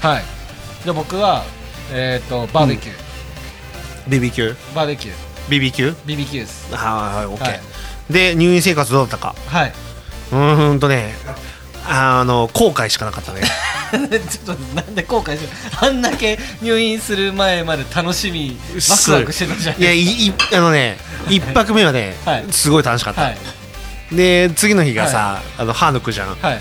[0.00, 0.24] はい。
[0.84, 1.44] で僕は
[1.92, 6.74] えっ、とバーベキュー、BBQ バーベキュー BBQ BBQ です。
[6.74, 7.60] はいはいオッケはい。
[8.10, 9.34] ーで入院生活どうだったか？
[9.46, 9.72] はい。
[10.32, 11.14] うーんとね
[11.86, 13.42] あの後悔しかなかったね。
[13.88, 15.48] ちょっとなんで後悔して
[15.80, 18.58] あんだけ入院する前まで楽しみ
[18.90, 20.98] ワクワクしてたじゃんいやいいあのね
[21.30, 22.44] 一泊目はね、はい。
[22.50, 23.38] すごい楽しかった、はい。
[24.12, 26.60] で次の日がさ、あの歯抜くじゃん、はい。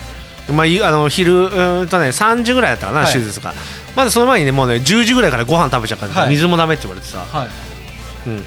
[0.51, 3.13] まあ、いあの昼うーんとね3時ぐらいだったかな、はい。
[3.13, 3.53] 手術が。
[3.95, 6.29] まずその前にねもうね10時ぐらいからご飯食べちゃったから、はい。
[6.31, 7.47] 水もダメって言われてさ、はい。
[8.27, 8.45] うん、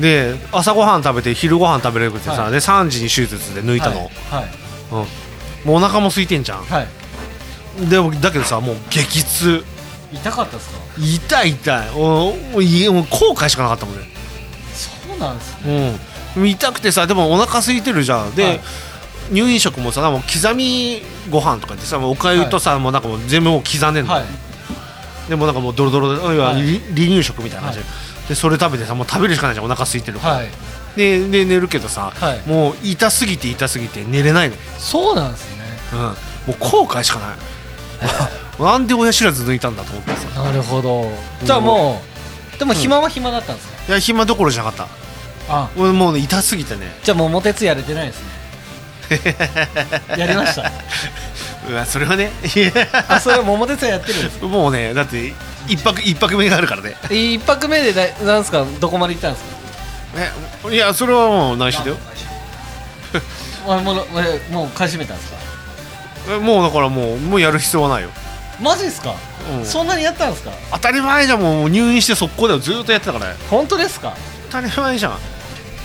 [0.00, 2.50] で朝ごはん食べて昼ごはん食べれるってさ、はい。
[2.52, 4.10] で3時に手術で抜いたの、はい。
[4.92, 6.64] うん、もうお腹も空いてんじゃん。
[6.64, 6.88] はい。
[7.88, 9.64] でもだけどさもう激痛。
[10.12, 10.78] 痛かったですか？
[10.98, 11.90] 痛い痛い。
[11.94, 14.06] おおいもう後悔しかなかったもんね。
[14.74, 15.98] そうなんですね。
[16.36, 16.48] うん。
[16.48, 18.34] 痛くてさでもお腹空いてるじゃん。
[18.34, 18.60] で、はい。
[19.30, 24.24] 入院食もさもう刻みご飯とかってさもうおかゆとさ、もうなんかもう全部もう刻んでんの、はい。
[25.30, 26.36] でもなんかもうドロドロははい。
[26.36, 27.90] 離離乳食みたいな感じで,、は
[28.32, 29.66] でそれ食べてさもう食べるしかないじゃん。
[29.66, 30.48] お腹空いてるから、はい。
[30.96, 32.48] でで寝るけどさ、はい。
[32.48, 35.64] もう痛すぎて痛すぎて寝れないの、そうなんですね。
[35.92, 36.12] うん、も
[36.48, 37.36] う後悔しかない。
[38.62, 40.42] なんで親知らず抜いたんだと思ってさ。
[40.42, 41.12] なるほど。
[41.42, 42.02] じゃあも
[42.56, 44.86] うでも暇は暇だったんですかいや暇どころじゃなかっ
[45.50, 45.80] あた。
[45.80, 46.96] 俺もうね痛すぎてね。
[47.04, 49.36] じゃあもうモテツやれてないですね。
[50.16, 50.72] やりました。
[51.68, 52.32] うわそれはね。
[53.08, 55.34] あそれは桃鉄やってるんですもうねだって
[55.68, 56.94] 一泊一泊目があるからね。
[57.10, 58.64] 一泊目でだなんすか？
[58.80, 59.44] どこまで行ったんです
[60.68, 61.96] えいやそれはもう内緒だよ。
[63.66, 65.36] かあもうえもう買い占めたんですか？
[66.34, 68.10] えもうだからもうもうやる必要はないよ、
[68.60, 69.14] マジですか、
[69.58, 69.64] うん。
[69.66, 70.50] そんなにやったんですか？
[70.72, 72.60] 当たり前じゃんもう入院して速攻だよ。
[72.60, 73.30] ずーっとやってたから。
[73.30, 74.14] ね本当ですか？
[74.50, 75.18] 当たり前じゃん。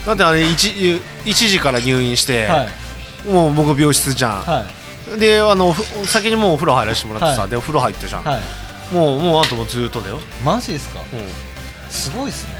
[0.06, 3.28] だってあれ 1, 1時から入院して、はい。
[3.28, 4.64] もう僕病室じゃん、は
[5.16, 5.18] い。
[5.20, 7.50] であのふ先にもうお風呂入らせてもらってさ、はい。
[7.50, 8.40] でお風呂入ってじゃん、はい
[8.92, 10.18] もうもうあともうずーっとだよ。
[10.44, 11.00] マジですか？
[11.00, 12.54] うん、すごいですね。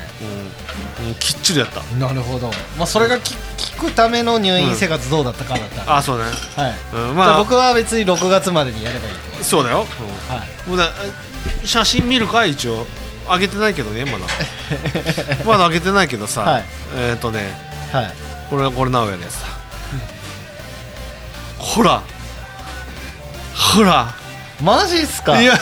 [1.01, 1.09] うん。
[1.09, 1.83] うん、きっちりやった。
[1.97, 2.51] なるほど。
[2.77, 6.75] まあそれがき聞くための入院生活どうだったかだったら、あそうね、はい、
[7.11, 10.69] うん、まあ、まあ僕は別に6月までにやればいいとそうだよ、はい。
[10.69, 10.91] もうだ
[11.65, 12.87] 写真見るか一応
[13.29, 14.27] 上げてないけどねまだ。
[15.47, 16.65] まだ上げてないけどさ、はい。
[16.97, 17.57] えっ、ー、とね。
[17.93, 18.13] はい。
[18.51, 19.47] これこれ直哉のやつだ。
[21.59, 22.03] ほら。
[23.55, 24.15] ほら
[24.63, 25.41] マジっすか？
[25.41, 25.59] いや。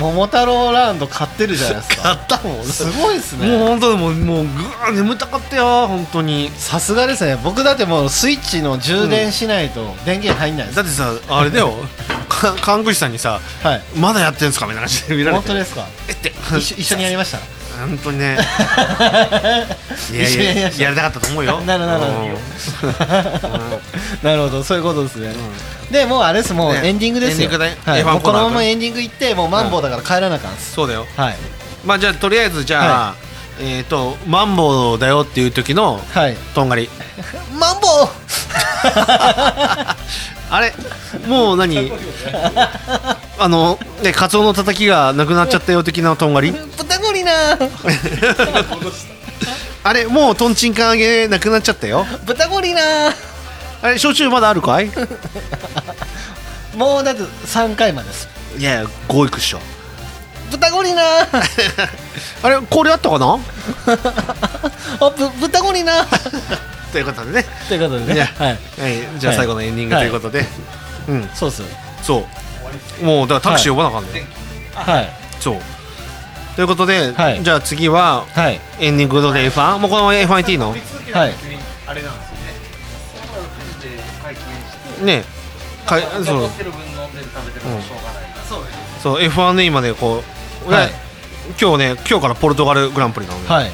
[0.00, 2.02] 桃太郎ランド買ってるじゃないですか。
[2.02, 2.64] 買ったもん。
[2.64, 6.50] すごいですもうね本当にもうもうぐわー眠たかったよ本当に。
[6.56, 7.38] さすがですね。
[7.44, 11.74] 僕だってもうスイッチの充電しないと電源入んないです、だってさあれだよ。
[12.28, 13.82] か看護師さんにさはい。
[13.96, 15.46] まだやってんすかみたいな感じで見られて。
[15.46, 15.86] 本当ですか？
[16.08, 16.32] えって。
[16.58, 17.38] 一緒一緒にやりました？
[17.86, 18.38] 本当にね。
[20.12, 21.60] いやいややりたかったと思うよ。
[21.62, 22.36] なるほどなる
[22.70, 24.28] ほど。
[24.28, 25.34] なるほどそういうことですね、
[25.90, 26.80] でもうあれですもうね。
[26.84, 27.76] エンディングですよ、エンディングだよ。
[27.84, 31.06] はい、F1 もうこのままエンディング行ってもうマンボウだから帰らなあかんす、そうだよ。
[31.16, 31.36] はい。
[31.84, 33.14] まあじゃあとりあえずじゃあ、
[33.60, 36.36] えっ、とマンボウだよっていう時のはい。
[36.54, 36.88] とんがり。
[37.58, 38.08] マンボウ
[40.54, 40.74] あれ
[41.26, 41.90] もう何？
[43.38, 46.52] あのねカツオのたたきがなくなっちゃったよ的なとんがり？
[46.52, 47.32] 豚ゴリな。
[49.82, 52.04] あれもうとんちんかん揚げなくなっちゃったよ？
[52.26, 52.82] 豚ゴリな。
[53.80, 54.90] あれ焼酎まだあるかい？
[56.76, 58.28] もうだって3回までです。
[58.58, 59.60] いや5いくっしょ。
[60.50, 61.02] 豚ゴリな。
[62.42, 63.38] あれ氷あったかな？
[65.00, 66.06] あぶ豚ゴリな
[66.92, 68.20] ということでね、ということでね。
[68.20, 68.50] はい。
[68.50, 68.58] はい、
[69.18, 70.44] じゃあはい最後のエンディングということで、
[71.08, 71.28] うん。
[71.34, 71.62] そうっす
[72.02, 72.26] そ
[73.00, 73.04] う。
[73.04, 74.26] もうだからタクシー呼ばなあかんね、
[74.74, 75.08] はい。
[75.40, 75.56] そう。
[76.54, 77.42] ということで、はい。
[77.42, 78.60] じゃあ次ははい。
[78.78, 80.70] エンディングで F1 もうこの F1T の？
[80.70, 81.34] はい。
[85.04, 85.24] ね
[85.86, 86.50] かいそう、うん、
[89.02, 90.22] そう F1 ね今ねこ
[90.66, 90.90] う、ねはい。
[91.60, 93.70] 今日ね今日からポルトガルグランプリなので、はい。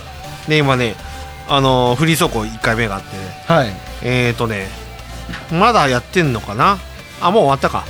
[0.48, 0.94] で今ね
[1.49, 3.09] あのーフリー走行1回目があって。
[3.53, 3.72] はい。
[4.03, 4.68] えーとね
[5.53, 6.78] まだやってんのかな？
[7.20, 7.84] あもう終わったか。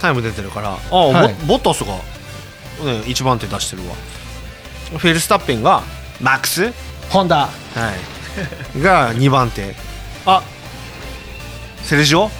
[0.00, 0.70] タイム出てるから。
[0.90, 1.34] あ、はい。
[1.46, 1.94] ボボッタスが、
[2.84, 3.94] ね、一番手出してるわ。
[4.98, 5.82] フェルスタッペンが
[6.20, 6.72] マックス、は
[7.10, 7.48] ホンダ。
[8.76, 9.74] い、が2番手。
[10.26, 10.42] あ
[11.82, 12.30] セルジオ？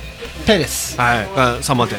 [0.47, 0.99] ペレス。
[1.01, 1.29] はい。
[1.35, 1.97] が3番手。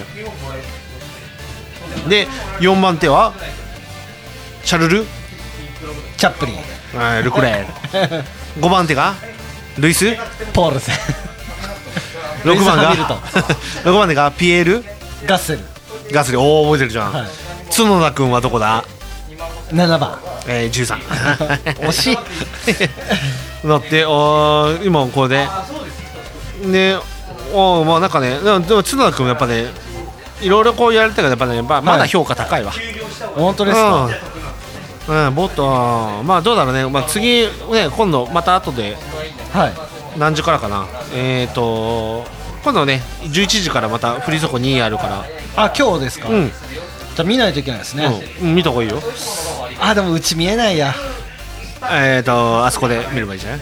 [2.10, 2.28] で
[2.60, 3.34] 4番手は
[4.64, 5.06] シャルル、
[6.18, 6.56] チャップリン
[6.96, 8.24] はい、ルクレール
[8.62, 9.14] 5番手が？
[9.78, 10.16] ルイス？
[10.54, 10.96] ポールセン。
[12.44, 12.54] 6番が？
[12.54, 13.04] ルイスハミル
[13.92, 14.32] 6 番手が？
[14.32, 14.84] ピエール？
[15.26, 15.60] ガッセル。
[16.12, 17.28] ガスリおお覚えてるじゃん、はい。
[17.76, 18.84] 角田君はどこだ
[19.72, 20.20] ？7番。
[20.48, 21.00] えー、13
[21.88, 22.18] 惜しい。
[23.68, 25.48] だっておー今これで。
[26.68, 26.98] ね
[27.52, 29.66] おーまあなんかねでも角田君やっぱね
[30.42, 32.72] いろいろこうやられたけどやっぱねやっぱまだ評価高いわ、
[33.36, 34.06] 本当ですか？
[34.06, 34.16] うん、
[35.08, 38.98] うん、ボットまあどうだろうね、まあ、次ね今度また後で
[39.54, 39.96] はい。
[40.18, 40.88] 何時からかな。
[41.14, 42.26] えっ、ー、と
[42.64, 45.26] 今度ね11時からまたフリー走行2あるから。
[45.58, 48.10] あ今日ですか、うん、じゃあ見ないといけないですね、
[48.42, 49.02] うん、見た方がいいよ。
[49.80, 50.94] あでもうち見えないや。
[51.92, 53.60] えっ、ー、とあそこで見ればいいじゃない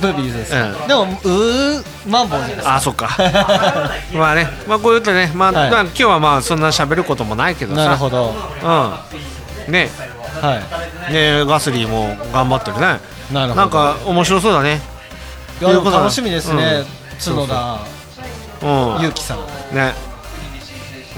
[0.00, 0.88] ブービーズです、うん。
[0.88, 2.74] でもうーマンボウじゃないですか。
[2.76, 3.08] あそっか。
[4.14, 4.46] まあね。
[4.66, 5.32] まあこういうとね。
[5.34, 5.70] まあ、はい。
[5.70, 7.84] まあ今日はまあそんな喋ることもないけどさ。
[7.84, 8.34] なるほど。
[8.62, 8.94] うん
[9.70, 9.90] ね。
[10.40, 10.60] は
[11.10, 12.98] ねガスリーも頑張ってるね。
[13.30, 13.60] いなるほど。
[13.62, 14.80] なんか面白そうだね。
[15.60, 16.84] いや楽しみですね、
[17.28, 17.34] うん。
[17.34, 17.78] 角田
[18.62, 19.02] うん。
[19.02, 19.38] 裕樹さん。
[19.74, 19.94] ね。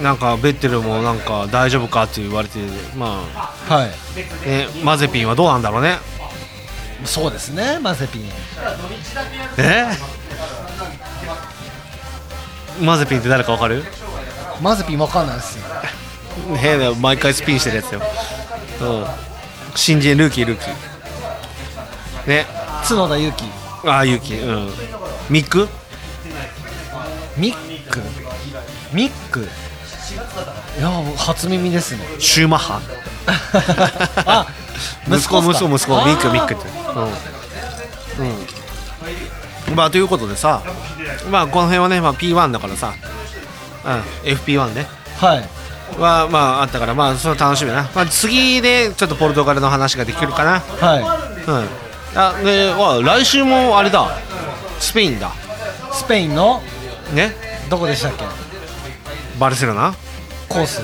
[0.03, 2.59] なんかベッテルもなんか大丈夫かって言われて
[2.97, 3.21] ま
[3.69, 3.91] はい。
[3.91, 5.99] あねマゼピンはどうなんだろうね。
[7.05, 8.31] そうですねマゼピン。
[9.59, 9.87] え？
[12.81, 13.85] マゼピンって誰かわかる？
[14.61, 15.65] マゼピンわかんないですよ。
[16.57, 18.01] 変な毎回スピンしてるやつよ
[18.83, 19.07] うん。
[19.75, 22.29] 新人ルーキールーキー。
[22.29, 22.47] ね。
[22.87, 23.45] 角田裕樹
[23.89, 24.71] ああ勇気うん。
[25.31, 25.69] ミック？
[27.37, 28.01] ミック？
[28.93, 29.49] ミック？
[30.79, 32.05] いや初耳ですね。
[32.19, 32.81] シューマッハ。
[34.27, 34.47] あ
[35.09, 36.07] 息子息子息子あー。
[36.07, 36.65] ミックミックって。
[38.19, 38.29] うん、
[39.71, 40.63] うん、まあということでさ
[41.31, 42.95] まあこの辺はね、まあ、P1 だからさ、
[43.85, 43.93] うん、
[44.31, 44.87] FP1 ね。
[45.19, 45.49] はい
[45.99, 50.61] はまああったからまあその楽しみだな、まあ、次でちょっとポルトガルの話ができるかな。
[50.61, 52.19] はうん。
[52.19, 54.07] あでわ来週もあれだ。
[54.79, 55.29] スペインだ。
[55.29, 55.31] い
[55.93, 56.61] スペインの？
[57.15, 57.35] ね。
[57.71, 58.25] どこでしたっけ？
[59.39, 59.95] バルセロナ。
[60.49, 60.83] コース。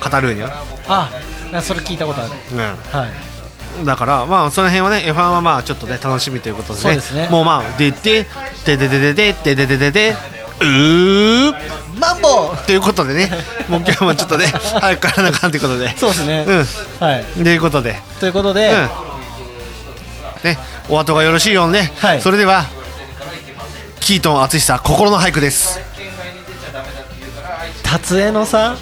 [0.00, 0.50] カタルーニャ、
[0.88, 1.10] あ
[1.62, 2.32] それ聞いたことある。
[2.52, 2.74] うんは
[3.82, 3.86] い。
[3.86, 6.80] だからまあその辺はね F1 はまあちょっとね楽しみということでね。
[6.80, 7.28] そうですね。
[7.28, 8.26] もうまあでで
[8.64, 10.16] でででででででででで
[10.60, 11.54] うー
[12.26, 13.30] マンボということでね
[13.68, 14.46] もう今日もちょっとね
[14.80, 15.96] 早く帰らなあかんということで。
[15.96, 17.24] そうですね、うはい。
[17.40, 18.00] んということで。
[18.20, 18.88] ということで、うん。
[20.44, 20.58] ね
[20.88, 22.20] お後がよろしいようにね、はい。
[22.20, 22.66] それでは
[24.00, 25.80] キートン淳さ心の俳句です。
[27.82, 28.76] 達江のさ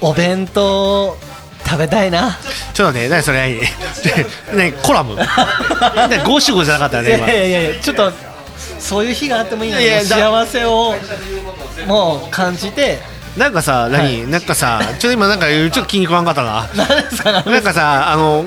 [0.00, 1.16] お弁当
[1.64, 2.38] 食べたいな。
[2.74, 3.58] ちょっとね何それ
[4.54, 5.16] ねコラム。
[5.16, 5.26] ね
[6.24, 7.28] 五七五じゃなかったよね今。
[7.28, 8.12] いやいやいやちょっと
[8.86, 10.94] そういう日があってもいいのに幸せを
[11.86, 12.98] もう感じて。
[13.36, 16.66] なんかさ何、なんかさちょっと今なんかちょっと気に食わんかったな
[17.44, 18.46] なんかさあの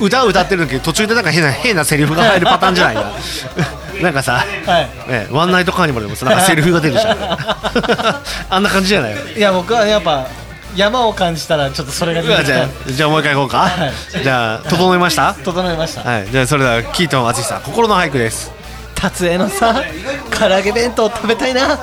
[0.00, 2.94] 歌を歌ってるんだけど途中でなんか変な変なセリフが入るパターンじゃない？
[2.94, 3.02] な
[4.00, 5.10] なんかさ、はい。
[5.10, 7.18] ね、ワンナイトカーニバルでもさなんかセリフが出るじゃん。
[8.48, 9.14] あんな感じじゃない？
[9.36, 10.26] いや僕はやっぱ
[10.74, 13.92] 山を感じたらちょっとそれが出てじゃあじゃあもう一回いこうか、はい。
[14.22, 15.34] じゃあ整いました？
[15.44, 16.00] 整えました。
[16.10, 16.26] はい。
[16.30, 18.50] じゃあそれではキートン淳さん心の俳句です
[19.00, 19.82] 達江のさ
[20.38, 21.78] 唐揚げ弁当食べたいな。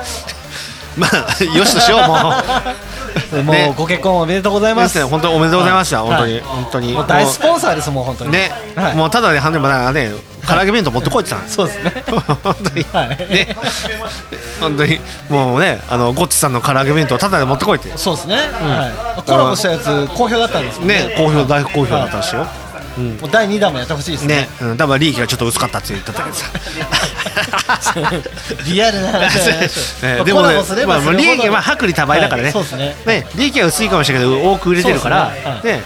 [0.96, 3.42] まあよしとしようもう。
[3.42, 3.72] もね。
[3.72, 4.94] うご結婚おめでとうございます。
[4.94, 5.10] ですね。
[5.10, 6.10] 本当におめでとうございました、はい。
[6.10, 6.92] 本当に、はい本当に。
[6.92, 8.32] もう大スポンサーですもう本当に。
[8.32, 8.94] ね、はい。
[8.94, 10.12] もうただで半分まだね
[10.46, 12.04] 唐揚げ弁当持ってこいってたんですそうですね。
[12.42, 13.08] 本当に、はい。
[13.08, 13.56] ね。
[14.60, 15.00] 本当に。
[15.28, 17.90] もうねあのゴッチさんの唐揚げ弁当ただで持ってこいって。
[17.96, 21.14] そうですね、はい、コラボしたやつ好評だったんですもんね。
[21.16, 22.46] 好評大好評だったしよ、
[22.98, 24.42] もう第2弾もやってほしいですね。
[24.42, 26.46] ね、うん、多分利益がちょっと薄かったって言ってたけどさ。
[28.66, 29.12] リアルな。
[29.20, 29.68] 話だね。
[30.18, 32.96] ねでもねまあ、利益は薄利多売だからね、はいそうですね。
[33.06, 33.26] ね。
[33.36, 35.82] 利益は薄いかもしれないけど多く売れてるからねはいね。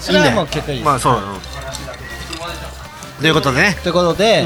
[0.00, 1.22] それはもう結果いいまあそう。
[3.20, 3.78] ということでね。
[3.82, 4.44] ということで、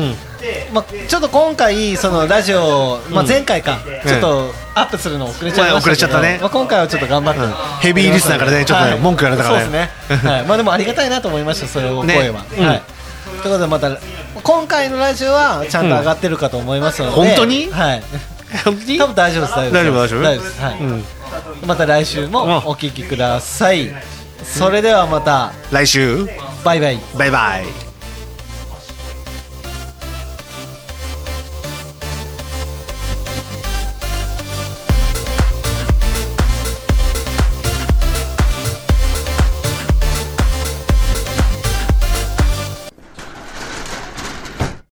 [0.73, 6.39] まあ、ちょっと今回そのラジオ、まあ、前回か、ちょっとアップするの遅れちゃいましたけど、まあ遅れちゃったね。
[6.41, 7.53] まあ、今回はちょっと頑張って、うん。
[7.81, 9.91] ヘビーリスナーからねちょっとね文句言われたからね。
[10.07, 12.83] そうですね、はい、まあでもありがたいなと思いましたそれをね声は、うんはい。
[12.83, 13.99] ということでまた
[14.43, 17.71] 今回のラジオはちゃんと上がってるかと思いますので、本当に？
[17.71, 18.03] はい。
[18.65, 18.99] 本当に？
[18.99, 20.15] 多分大丈夫です大丈夫です。
[20.15, 20.79] 大丈夫大丈夫です、はい。
[20.79, 21.05] うん。
[21.67, 23.93] また来週もお聞きください、
[24.45, 25.53] それではまた。
[25.71, 26.27] 来週。
[26.65, 26.99] バイバイ。
[27.17, 27.88] バイバイ